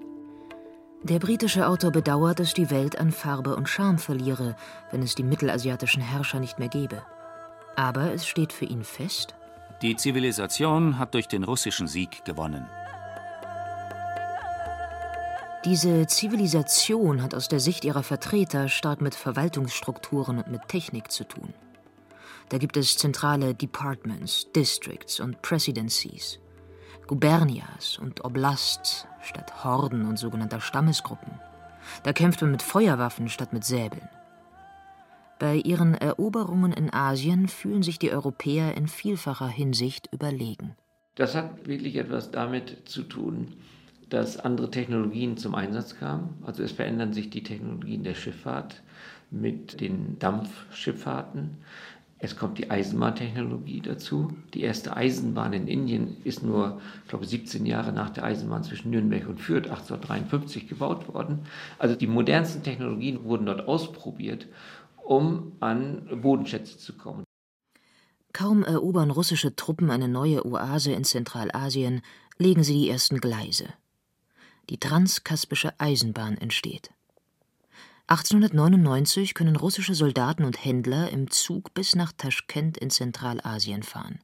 Der 1.03 1.19
britische 1.19 1.67
Autor 1.67 1.91
bedauert, 1.91 2.39
dass 2.39 2.53
die 2.53 2.69
Welt 2.69 2.99
an 2.99 3.11
Farbe 3.11 3.55
und 3.55 3.69
Charme 3.69 3.99
verliere, 3.99 4.57
wenn 4.91 5.01
es 5.01 5.15
die 5.15 5.23
mittelasiatischen 5.23 6.01
Herrscher 6.01 6.39
nicht 6.39 6.59
mehr 6.59 6.67
gäbe. 6.67 7.03
Aber 7.77 8.11
es 8.11 8.27
steht 8.27 8.51
für 8.51 8.65
ihn 8.65 8.83
fest: 8.83 9.33
Die 9.81 9.95
Zivilisation 9.95 10.99
hat 10.99 11.13
durch 11.13 11.27
den 11.27 11.45
russischen 11.45 11.87
Sieg 11.87 12.25
gewonnen. 12.25 12.65
Diese 15.63 16.07
Zivilisation 16.07 17.21
hat 17.21 17.33
aus 17.33 17.47
der 17.47 17.59
Sicht 17.59 17.83
ihrer 17.85 18.03
Vertreter 18.03 18.69
stark 18.69 19.01
mit 19.01 19.15
Verwaltungsstrukturen 19.15 20.37
und 20.37 20.47
mit 20.47 20.67
Technik 20.67 21.11
zu 21.11 21.25
tun. 21.25 21.53
Da 22.49 22.57
gibt 22.57 22.77
es 22.77 22.97
zentrale 22.97 23.53
Departments, 23.53 24.51
Districts 24.55 25.19
und 25.19 25.41
Presidencies, 25.43 26.39
Gubernias 27.05 27.99
und 27.99 28.25
Oblasts 28.25 29.05
statt 29.21 29.63
Horden 29.63 30.05
und 30.05 30.17
sogenannter 30.17 30.59
Stammesgruppen. 30.59 31.39
Da 32.03 32.11
kämpft 32.11 32.41
man 32.41 32.51
mit 32.51 32.63
Feuerwaffen 32.63 33.29
statt 33.29 33.53
mit 33.53 33.63
Säbeln. 33.63 34.09
Bei 35.37 35.55
ihren 35.55 35.93
Eroberungen 35.93 36.73
in 36.73 36.91
Asien 36.91 37.47
fühlen 37.47 37.83
sich 37.83 37.99
die 37.99 38.11
Europäer 38.11 38.75
in 38.75 38.87
vielfacher 38.87 39.47
Hinsicht 39.47 40.09
überlegen. 40.11 40.75
Das 41.15 41.35
hat 41.35 41.67
wirklich 41.67 41.95
etwas 41.95 42.31
damit 42.31 42.89
zu 42.89 43.03
tun, 43.03 43.53
dass 44.09 44.37
andere 44.37 44.71
Technologien 44.71 45.37
zum 45.37 45.55
Einsatz 45.55 45.97
kamen. 45.97 46.41
Also 46.45 46.63
es 46.63 46.71
verändern 46.71 47.13
sich 47.13 47.29
die 47.29 47.43
Technologien 47.43 48.03
der 48.03 48.15
Schifffahrt 48.15 48.81
mit 49.31 49.79
den 49.79 50.17
Dampfschifffahrten. 50.19 51.57
Es 52.21 52.35
kommt 52.35 52.57
die 52.57 52.69
Eisenbahntechnologie 52.69 53.79
dazu. 53.79 54.33
Die 54.53 54.61
erste 54.61 54.95
Eisenbahn 54.95 55.53
in 55.53 55.67
Indien 55.69 56.17
ist 56.25 56.43
nur, 56.43 56.81
ich 57.03 57.09
glaube, 57.09 57.25
17 57.25 57.65
Jahre 57.65 57.93
nach 57.93 58.09
der 58.09 58.25
Eisenbahn 58.25 58.63
zwischen 58.63 58.91
Nürnberg 58.91 59.27
und 59.27 59.39
Fürth 59.39 59.69
1853 59.69 60.67
gebaut 60.67 61.13
worden. 61.13 61.45
Also 61.77 61.95
die 61.95 62.07
modernsten 62.07 62.61
Technologien 62.61 63.23
wurden 63.23 63.45
dort 63.45 63.67
ausprobiert, 63.69 64.47
um 64.97 65.53
an 65.61 66.21
Bodenschätze 66.21 66.77
zu 66.77 66.97
kommen. 66.97 67.23
Kaum 68.33 68.63
erobern 68.63 69.11
russische 69.11 69.55
Truppen 69.55 69.89
eine 69.89 70.09
neue 70.09 70.45
Oase 70.45 70.91
in 70.91 71.05
Zentralasien, 71.05 72.01
legen 72.37 72.63
sie 72.63 72.73
die 72.73 72.89
ersten 72.89 73.19
Gleise. 73.19 73.69
Die 74.69 74.77
transkaspische 74.77 75.73
Eisenbahn 75.79 76.37
entsteht. 76.37 76.91
1899 78.09 79.35
können 79.35 79.55
russische 79.55 79.93
Soldaten 79.93 80.43
und 80.43 80.65
Händler 80.65 81.11
im 81.11 81.29
Zug 81.29 81.75
bis 81.75 81.95
nach 81.95 82.11
Taschkent 82.11 82.75
in 82.75 82.89
Zentralasien 82.89 83.83
fahren. 83.83 84.17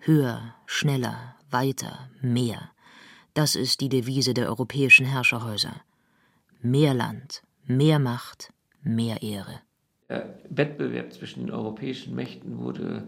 Höher, 0.00 0.56
schneller, 0.66 1.36
weiter, 1.48 2.10
mehr. 2.20 2.72
Das 3.34 3.54
ist 3.54 3.82
die 3.82 3.88
Devise 3.88 4.34
der 4.34 4.48
europäischen 4.48 5.06
Herrscherhäuser. 5.06 5.80
Mehr 6.60 6.92
Land, 6.92 7.44
mehr 7.66 8.00
Macht, 8.00 8.52
mehr 8.82 9.22
Ehre. 9.22 9.60
Der 10.08 10.36
Wettbewerb 10.50 11.12
zwischen 11.12 11.46
den 11.46 11.52
europäischen 11.52 12.16
Mächten 12.16 12.58
wurde 12.58 13.06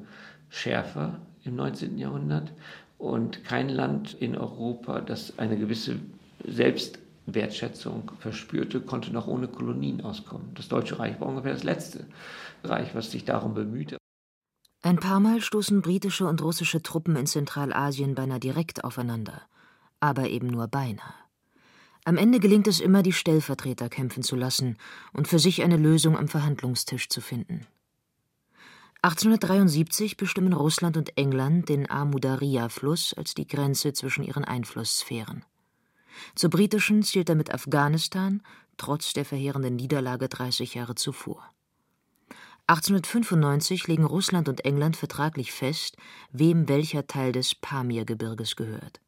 schärfer 0.51 1.21
im 1.43 1.57
19. 1.57 1.99
Jahrhundert 1.99 2.53
und 2.97 3.43
kein 3.43 3.69
Land 3.69 4.15
in 4.15 4.39
Europa, 4.39 5.01
das 5.01 5.37
eine 5.41 5.59
gewisse 5.59 5.99
Selbst 6.47 7.01
Wertschätzung 7.27 8.13
verspürte, 8.19 8.81
konnte 8.81 9.13
noch 9.13 9.27
ohne 9.27 9.49
Kolonien 9.49 10.01
auskommen. 10.01 10.53
Das 10.55 10.69
Deutsche 10.69 10.99
Reich 10.99 11.21
war 11.21 11.29
ungefähr 11.29 11.53
das 11.53 11.65
letzte 11.65 12.07
Reich, 12.65 12.95
was 12.95 13.11
sich 13.11 13.25
darum 13.25 13.55
bemühte. 13.55 13.97
Ein 14.83 14.97
paar 14.97 15.21
Mal 15.21 15.43
stoßen 15.43 15.83
britische 15.83 16.27
und 16.27 16.43
russische 16.43 16.83
Truppen 16.83 17.17
in 17.17 17.27
Zentralasien 17.27 18.15
beinahe 18.15 18.41
direkt 18.41 18.83
aufeinander, 18.83 19.43
aber 20.01 20.29
eben 20.29 20.47
nur 20.47 20.69
beinahe. 20.69 21.15
Am 22.05 22.17
Ende 22.17 22.41
gelingt 22.41 22.67
es 22.67 22.81
immer, 22.81 23.03
die 23.03 23.13
Stellvertreter 23.13 23.91
kämpfen 23.91 24.23
zu 24.23 24.37
lassen 24.37 24.79
und 25.13 25.29
für 25.29 25.39
sich 25.39 25.63
eine 25.63 25.77
Lösung 25.77 26.17
am 26.17 26.29
Verhandlungstisch 26.29 27.11
zu 27.11 27.21
finden. 27.21 27.67
1873 29.03 30.17
bestimmen 30.17 30.53
Russland 30.53 30.97
und 30.97 31.17
England 31.17 31.69
den 31.69 31.91
Amudarya-Fluss 31.91 33.15
als 33.15 33.35
die 33.35 33.47
Grenze 33.47 33.93
zwischen 33.93 34.25
ihren 34.25 34.45
Einflusssphären. 34.45 35.45
Zur 36.35 36.51
britischen 36.51 37.03
zählt 37.03 37.29
damit 37.29 37.53
Afghanistan, 37.53 38.43
trotz 38.77 39.13
der 39.13 39.25
verheerenden 39.25 39.77
Niederlage 39.77 40.29
30 40.29 40.75
Jahre 40.75 40.95
zuvor. 40.95 41.43
1895 42.67 43.89
legen 43.89 44.05
Russland 44.05 44.49
und 44.49 44.65
England 44.65 44.97
vertraglich 44.97 45.53
fest, 45.53 45.97
wem 46.31 46.69
welcher 46.69 47.07
Teil 47.07 47.33
des 47.33 47.55
Pamirgebirges 47.55 48.55
gehört. 48.55 49.01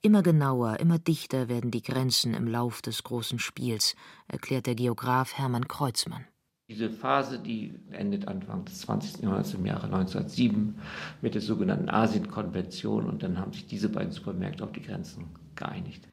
Immer 0.00 0.22
genauer, 0.22 0.80
immer 0.80 0.98
dichter 0.98 1.48
werden 1.48 1.70
die 1.70 1.82
Grenzen 1.82 2.32
im 2.32 2.46
Lauf 2.46 2.80
des 2.80 3.02
großen 3.02 3.38
Spiels, 3.38 3.94
erklärt 4.26 4.66
der 4.66 4.74
Geograf 4.74 5.34
Hermann 5.34 5.68
Kreuzmann. 5.68 6.24
Diese 6.68 6.90
Phase, 6.90 7.38
die 7.38 7.74
endet 7.90 8.28
Anfang 8.28 8.64
des 8.64 8.80
20. 8.82 9.22
Jahrhunderts 9.22 9.54
im 9.54 9.66
Jahre 9.66 9.86
1907 9.86 10.78
mit 11.20 11.34
der 11.34 11.40
sogenannten 11.40 11.88
Asien-Konvention 11.88 13.06
und 13.06 13.22
dann 13.22 13.38
haben 13.38 13.52
sich 13.52 13.66
diese 13.66 13.88
beiden 13.88 14.12
Supermärkte 14.12 14.64
auf 14.64 14.72
die 14.72 14.82
Grenzen 14.82 15.26
geeinigt. 15.56 16.06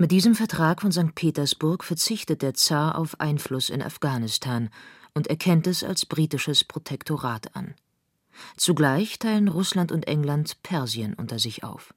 Mit 0.00 0.12
diesem 0.12 0.34
Vertrag 0.34 0.80
von 0.80 0.90
St. 0.92 1.14
Petersburg 1.14 1.84
verzichtet 1.84 2.40
der 2.40 2.54
Zar 2.54 2.96
auf 2.96 3.20
Einfluss 3.20 3.68
in 3.68 3.82
Afghanistan 3.82 4.70
und 5.12 5.26
erkennt 5.26 5.66
es 5.66 5.84
als 5.84 6.06
britisches 6.06 6.64
Protektorat 6.64 7.54
an. 7.54 7.74
Zugleich 8.56 9.18
teilen 9.18 9.48
Russland 9.48 9.92
und 9.92 10.08
England 10.08 10.62
Persien 10.62 11.12
unter 11.12 11.38
sich 11.38 11.64
auf. 11.64 11.92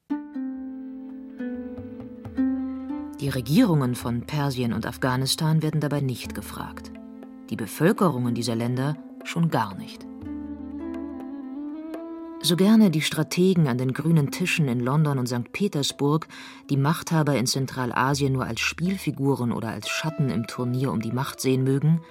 Die 3.22 3.30
Regierungen 3.30 3.96
von 3.96 4.26
Persien 4.26 4.74
und 4.74 4.86
Afghanistan 4.86 5.62
werden 5.62 5.80
dabei 5.80 6.02
nicht 6.02 6.36
gefragt. 6.36 6.92
Die 7.50 7.56
Bevölkerungen 7.56 8.36
dieser 8.36 8.58
Länder 8.58 8.98
schon 9.24 9.50
gar 9.50 9.78
nicht. 9.78 10.06
So 12.45 12.58
gerne 12.58 12.91
die 12.91 13.01
Strategen 13.01 13.69
an 13.69 13.77
den 13.77 13.93
grünen 13.93 14.29
Tischen 14.29 14.67
in 14.67 14.82
London 14.82 15.17
und 15.17 15.27
St. 15.27 15.53
Petersburg 15.53 16.27
die 16.69 16.75
Machthaber 16.75 17.38
in 17.38 17.45
Zentralasien 17.45 18.34
nur 18.34 18.45
als 18.45 18.60
Spielfiguren 18.60 19.53
oder 19.53 19.69
als 19.69 19.88
Schatten 19.88 20.29
im 20.29 20.45
Turnier 20.45 20.91
um 20.91 20.99
die 20.99 21.13
Macht 21.13 21.39
sehen 21.39 21.63
mögen, 21.63 22.01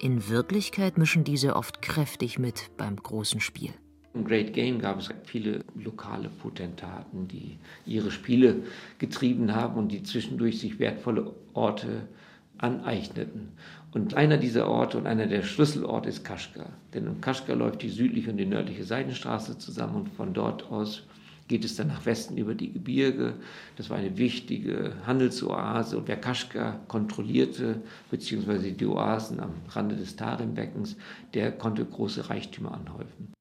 in 0.00 0.30
Wirklichkeit 0.30 0.96
mischen 0.96 1.22
diese 1.22 1.54
oft 1.54 1.82
kräftig 1.82 2.38
mit 2.38 2.70
beim 2.78 2.96
großen 2.96 3.40
Spiel. 3.40 3.74
Im 4.14 4.24
Great 4.24 4.54
Game 4.54 4.78
gab 4.78 5.00
es 5.00 5.10
viele 5.24 5.66
lokale 5.74 6.30
Potentaten, 6.30 7.28
die 7.28 7.58
ihre 7.84 8.10
Spiele 8.10 8.62
getrieben 8.98 9.54
haben 9.54 9.78
und 9.78 9.92
die 9.92 10.02
zwischendurch 10.02 10.60
sich 10.60 10.78
wertvolle 10.78 11.34
Orte 11.52 12.08
aneigneten. 12.56 13.52
Und 13.92 14.14
einer 14.14 14.36
dieser 14.36 14.68
Orte 14.68 14.98
und 14.98 15.06
einer 15.06 15.26
der 15.26 15.42
Schlüsselorte 15.42 16.08
ist 16.08 16.24
Kaschgar. 16.24 16.70
Denn 16.92 17.06
in 17.06 17.20
Kaschgar 17.20 17.56
läuft 17.56 17.82
die 17.82 17.88
südliche 17.88 18.30
und 18.30 18.36
die 18.36 18.46
nördliche 18.46 18.84
Seidenstraße 18.84 19.58
zusammen 19.58 19.96
und 19.96 20.08
von 20.10 20.34
dort 20.34 20.70
aus 20.70 21.04
geht 21.48 21.64
es 21.64 21.76
dann 21.76 21.88
nach 21.88 22.04
Westen 22.04 22.36
über 22.36 22.54
die 22.54 22.72
Gebirge. 22.72 23.34
Das 23.76 23.90
war 23.90 23.96
eine 23.96 24.16
wichtige 24.18 24.92
Handelsoase 25.06 25.96
und 25.96 26.06
wer 26.06 26.20
Kaschgar 26.20 26.80
kontrollierte, 26.86 27.82
beziehungsweise 28.10 28.70
die 28.72 28.86
Oasen 28.86 29.40
am 29.40 29.54
Rande 29.70 29.96
des 29.96 30.14
Tarimbeckens, 30.16 30.96
der 31.34 31.50
konnte 31.52 31.84
große 31.84 32.28
Reichtümer 32.28 32.74
anhäufen. 32.74 33.32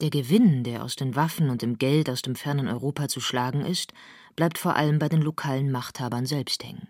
Der 0.00 0.10
Gewinn, 0.10 0.64
der 0.64 0.82
aus 0.82 0.96
den 0.96 1.14
Waffen 1.14 1.50
und 1.50 1.62
dem 1.62 1.78
Geld 1.78 2.10
aus 2.10 2.22
dem 2.22 2.34
fernen 2.34 2.66
Europa 2.66 3.06
zu 3.06 3.20
schlagen 3.20 3.60
ist, 3.60 3.94
bleibt 4.34 4.58
vor 4.58 4.74
allem 4.74 4.98
bei 4.98 5.08
den 5.08 5.22
lokalen 5.22 5.70
Machthabern 5.70 6.26
selbst 6.26 6.64
hängen. 6.64 6.88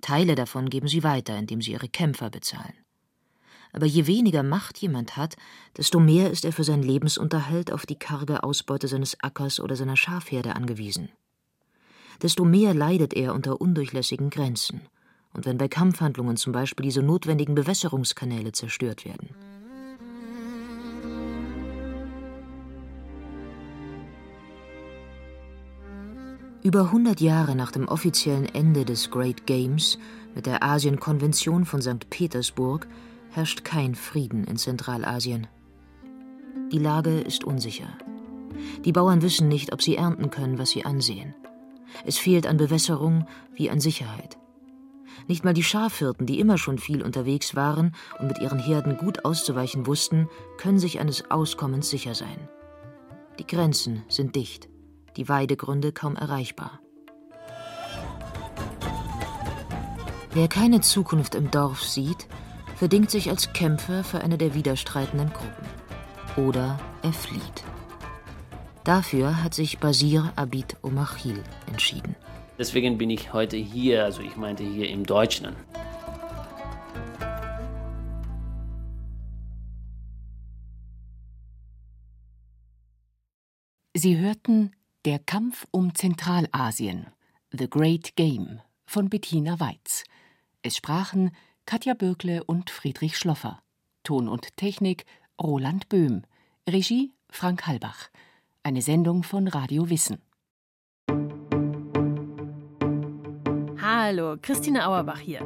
Teile 0.00 0.34
davon 0.34 0.70
geben 0.70 0.88
sie 0.88 1.02
weiter, 1.02 1.36
indem 1.36 1.60
sie 1.62 1.72
ihre 1.72 1.88
Kämpfer 1.88 2.30
bezahlen. 2.30 2.74
Aber 3.72 3.86
je 3.86 4.06
weniger 4.06 4.42
Macht 4.42 4.78
jemand 4.78 5.16
hat, 5.16 5.36
desto 5.76 6.00
mehr 6.00 6.30
ist 6.30 6.44
er 6.44 6.52
für 6.52 6.64
seinen 6.64 6.82
Lebensunterhalt 6.82 7.70
auf 7.70 7.86
die 7.86 7.98
karge 7.98 8.42
Ausbeute 8.42 8.88
seines 8.88 9.22
Ackers 9.22 9.60
oder 9.60 9.76
seiner 9.76 9.96
Schafherde 9.96 10.56
angewiesen. 10.56 11.10
Desto 12.22 12.44
mehr 12.44 12.74
leidet 12.74 13.14
er 13.14 13.34
unter 13.34 13.60
undurchlässigen 13.60 14.30
Grenzen 14.30 14.80
und 15.34 15.46
wenn 15.46 15.58
bei 15.58 15.68
Kampfhandlungen 15.68 16.36
zum 16.36 16.52
Beispiel 16.52 16.84
diese 16.84 17.02
notwendigen 17.02 17.54
Bewässerungskanäle 17.54 18.52
zerstört 18.52 19.04
werden. 19.04 19.30
Über 26.68 26.82
100 26.82 27.22
Jahre 27.22 27.56
nach 27.56 27.72
dem 27.72 27.88
offiziellen 27.88 28.44
Ende 28.44 28.84
des 28.84 29.10
Great 29.10 29.46
Games 29.46 29.98
mit 30.34 30.44
der 30.44 30.62
Asienkonvention 30.62 31.64
von 31.64 31.80
St. 31.80 32.10
Petersburg 32.10 32.86
herrscht 33.30 33.64
kein 33.64 33.94
Frieden 33.94 34.44
in 34.44 34.58
Zentralasien. 34.58 35.46
Die 36.70 36.78
Lage 36.78 37.20
ist 37.20 37.42
unsicher. 37.42 37.88
Die 38.84 38.92
Bauern 38.92 39.22
wissen 39.22 39.48
nicht, 39.48 39.72
ob 39.72 39.80
sie 39.80 39.96
ernten 39.96 40.28
können, 40.28 40.58
was 40.58 40.68
sie 40.68 40.84
ansehen. 40.84 41.34
Es 42.04 42.18
fehlt 42.18 42.46
an 42.46 42.58
Bewässerung 42.58 43.26
wie 43.54 43.70
an 43.70 43.80
Sicherheit. 43.80 44.36
Nicht 45.26 45.46
mal 45.46 45.54
die 45.54 45.64
Schafhirten, 45.64 46.26
die 46.26 46.38
immer 46.38 46.58
schon 46.58 46.76
viel 46.76 47.02
unterwegs 47.02 47.56
waren 47.56 47.94
und 48.18 48.28
mit 48.28 48.40
ihren 48.40 48.58
Herden 48.58 48.98
gut 48.98 49.24
auszuweichen 49.24 49.86
wussten, 49.86 50.28
können 50.58 50.78
sich 50.78 51.00
eines 51.00 51.30
Auskommens 51.30 51.88
sicher 51.88 52.14
sein. 52.14 52.46
Die 53.38 53.46
Grenzen 53.46 54.02
sind 54.08 54.36
dicht 54.36 54.68
die 55.16 55.28
Weidegründe 55.28 55.92
kaum 55.92 56.16
erreichbar. 56.16 56.80
Wer 60.32 60.48
keine 60.48 60.80
Zukunft 60.80 61.34
im 61.34 61.50
Dorf 61.50 61.82
sieht, 61.82 62.28
verdingt 62.76 63.10
sich 63.10 63.28
als 63.30 63.52
Kämpfer 63.52 64.04
für 64.04 64.20
eine 64.20 64.38
der 64.38 64.54
widerstreitenden 64.54 65.32
Gruppen. 65.32 65.66
Oder 66.48 66.78
er 67.02 67.12
flieht. 67.12 67.64
Dafür 68.84 69.42
hat 69.42 69.52
sich 69.54 69.78
Basir 69.78 70.32
Abid 70.36 70.76
Omachil 70.82 71.42
entschieden. 71.66 72.14
Deswegen 72.58 72.98
bin 72.98 73.10
ich 73.10 73.32
heute 73.32 73.56
hier, 73.56 74.04
also 74.04 74.22
ich 74.22 74.36
meinte 74.36 74.62
hier 74.62 74.88
in 74.88 75.04
Deutschland. 75.04 75.56
Sie 83.94 84.16
hörten 84.16 84.70
der 85.08 85.18
Kampf 85.18 85.66
um 85.70 85.94
Zentralasien 85.94 87.06
The 87.50 87.70
Great 87.70 88.14
Game 88.14 88.60
von 88.84 89.08
Bettina 89.08 89.58
Weiz. 89.58 90.04
Es 90.60 90.76
sprachen 90.76 91.30
Katja 91.64 91.94
Bürkle 91.94 92.44
und 92.44 92.68
Friedrich 92.68 93.16
Schloffer. 93.16 93.62
Ton 94.02 94.28
und 94.28 94.54
Technik 94.58 95.06
Roland 95.40 95.88
Böhm. 95.88 96.24
Regie 96.68 97.14
Frank 97.30 97.66
Halbach. 97.66 98.10
Eine 98.62 98.82
Sendung 98.82 99.22
von 99.22 99.48
Radio 99.48 99.88
Wissen. 99.88 100.20
Hallo, 103.80 104.36
Christine 104.42 104.86
Auerbach 104.86 105.20
hier. 105.20 105.40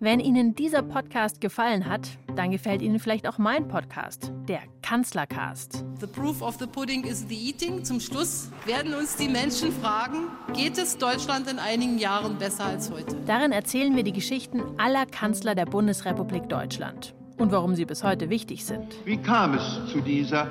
Wenn 0.00 0.20
Ihnen 0.20 0.54
dieser 0.54 0.82
Podcast 0.82 1.40
gefallen 1.40 1.88
hat, 1.88 2.08
dann 2.36 2.50
gefällt 2.50 2.82
Ihnen 2.82 2.98
vielleicht 2.98 3.26
auch 3.26 3.38
mein 3.38 3.68
Podcast, 3.68 4.32
der 4.48 4.60
Kanzlercast. 4.82 5.84
The 6.00 6.06
proof 6.06 6.42
of 6.42 6.56
the 6.58 6.66
pudding 6.66 7.04
is 7.04 7.26
the 7.28 7.34
eating. 7.34 7.84
Zum 7.84 8.00
Schluss 8.00 8.50
werden 8.66 8.94
uns 8.94 9.16
die 9.16 9.28
Menschen 9.28 9.72
fragen, 9.72 10.28
geht 10.54 10.78
es 10.78 10.98
Deutschland 10.98 11.50
in 11.50 11.58
einigen 11.58 11.98
Jahren 11.98 12.38
besser 12.38 12.66
als 12.66 12.90
heute? 12.90 13.16
Darin 13.26 13.52
erzählen 13.52 13.96
wir 13.96 14.02
die 14.02 14.12
Geschichten 14.12 14.62
aller 14.78 15.06
Kanzler 15.06 15.54
der 15.54 15.66
Bundesrepublik 15.66 16.48
Deutschland 16.48 17.14
und 17.38 17.52
warum 17.52 17.74
sie 17.74 17.84
bis 17.84 18.04
heute 18.04 18.30
wichtig 18.30 18.64
sind. 18.64 18.94
Wie 19.04 19.16
kam 19.16 19.54
es 19.54 19.80
zu 19.92 20.00
dieser 20.00 20.50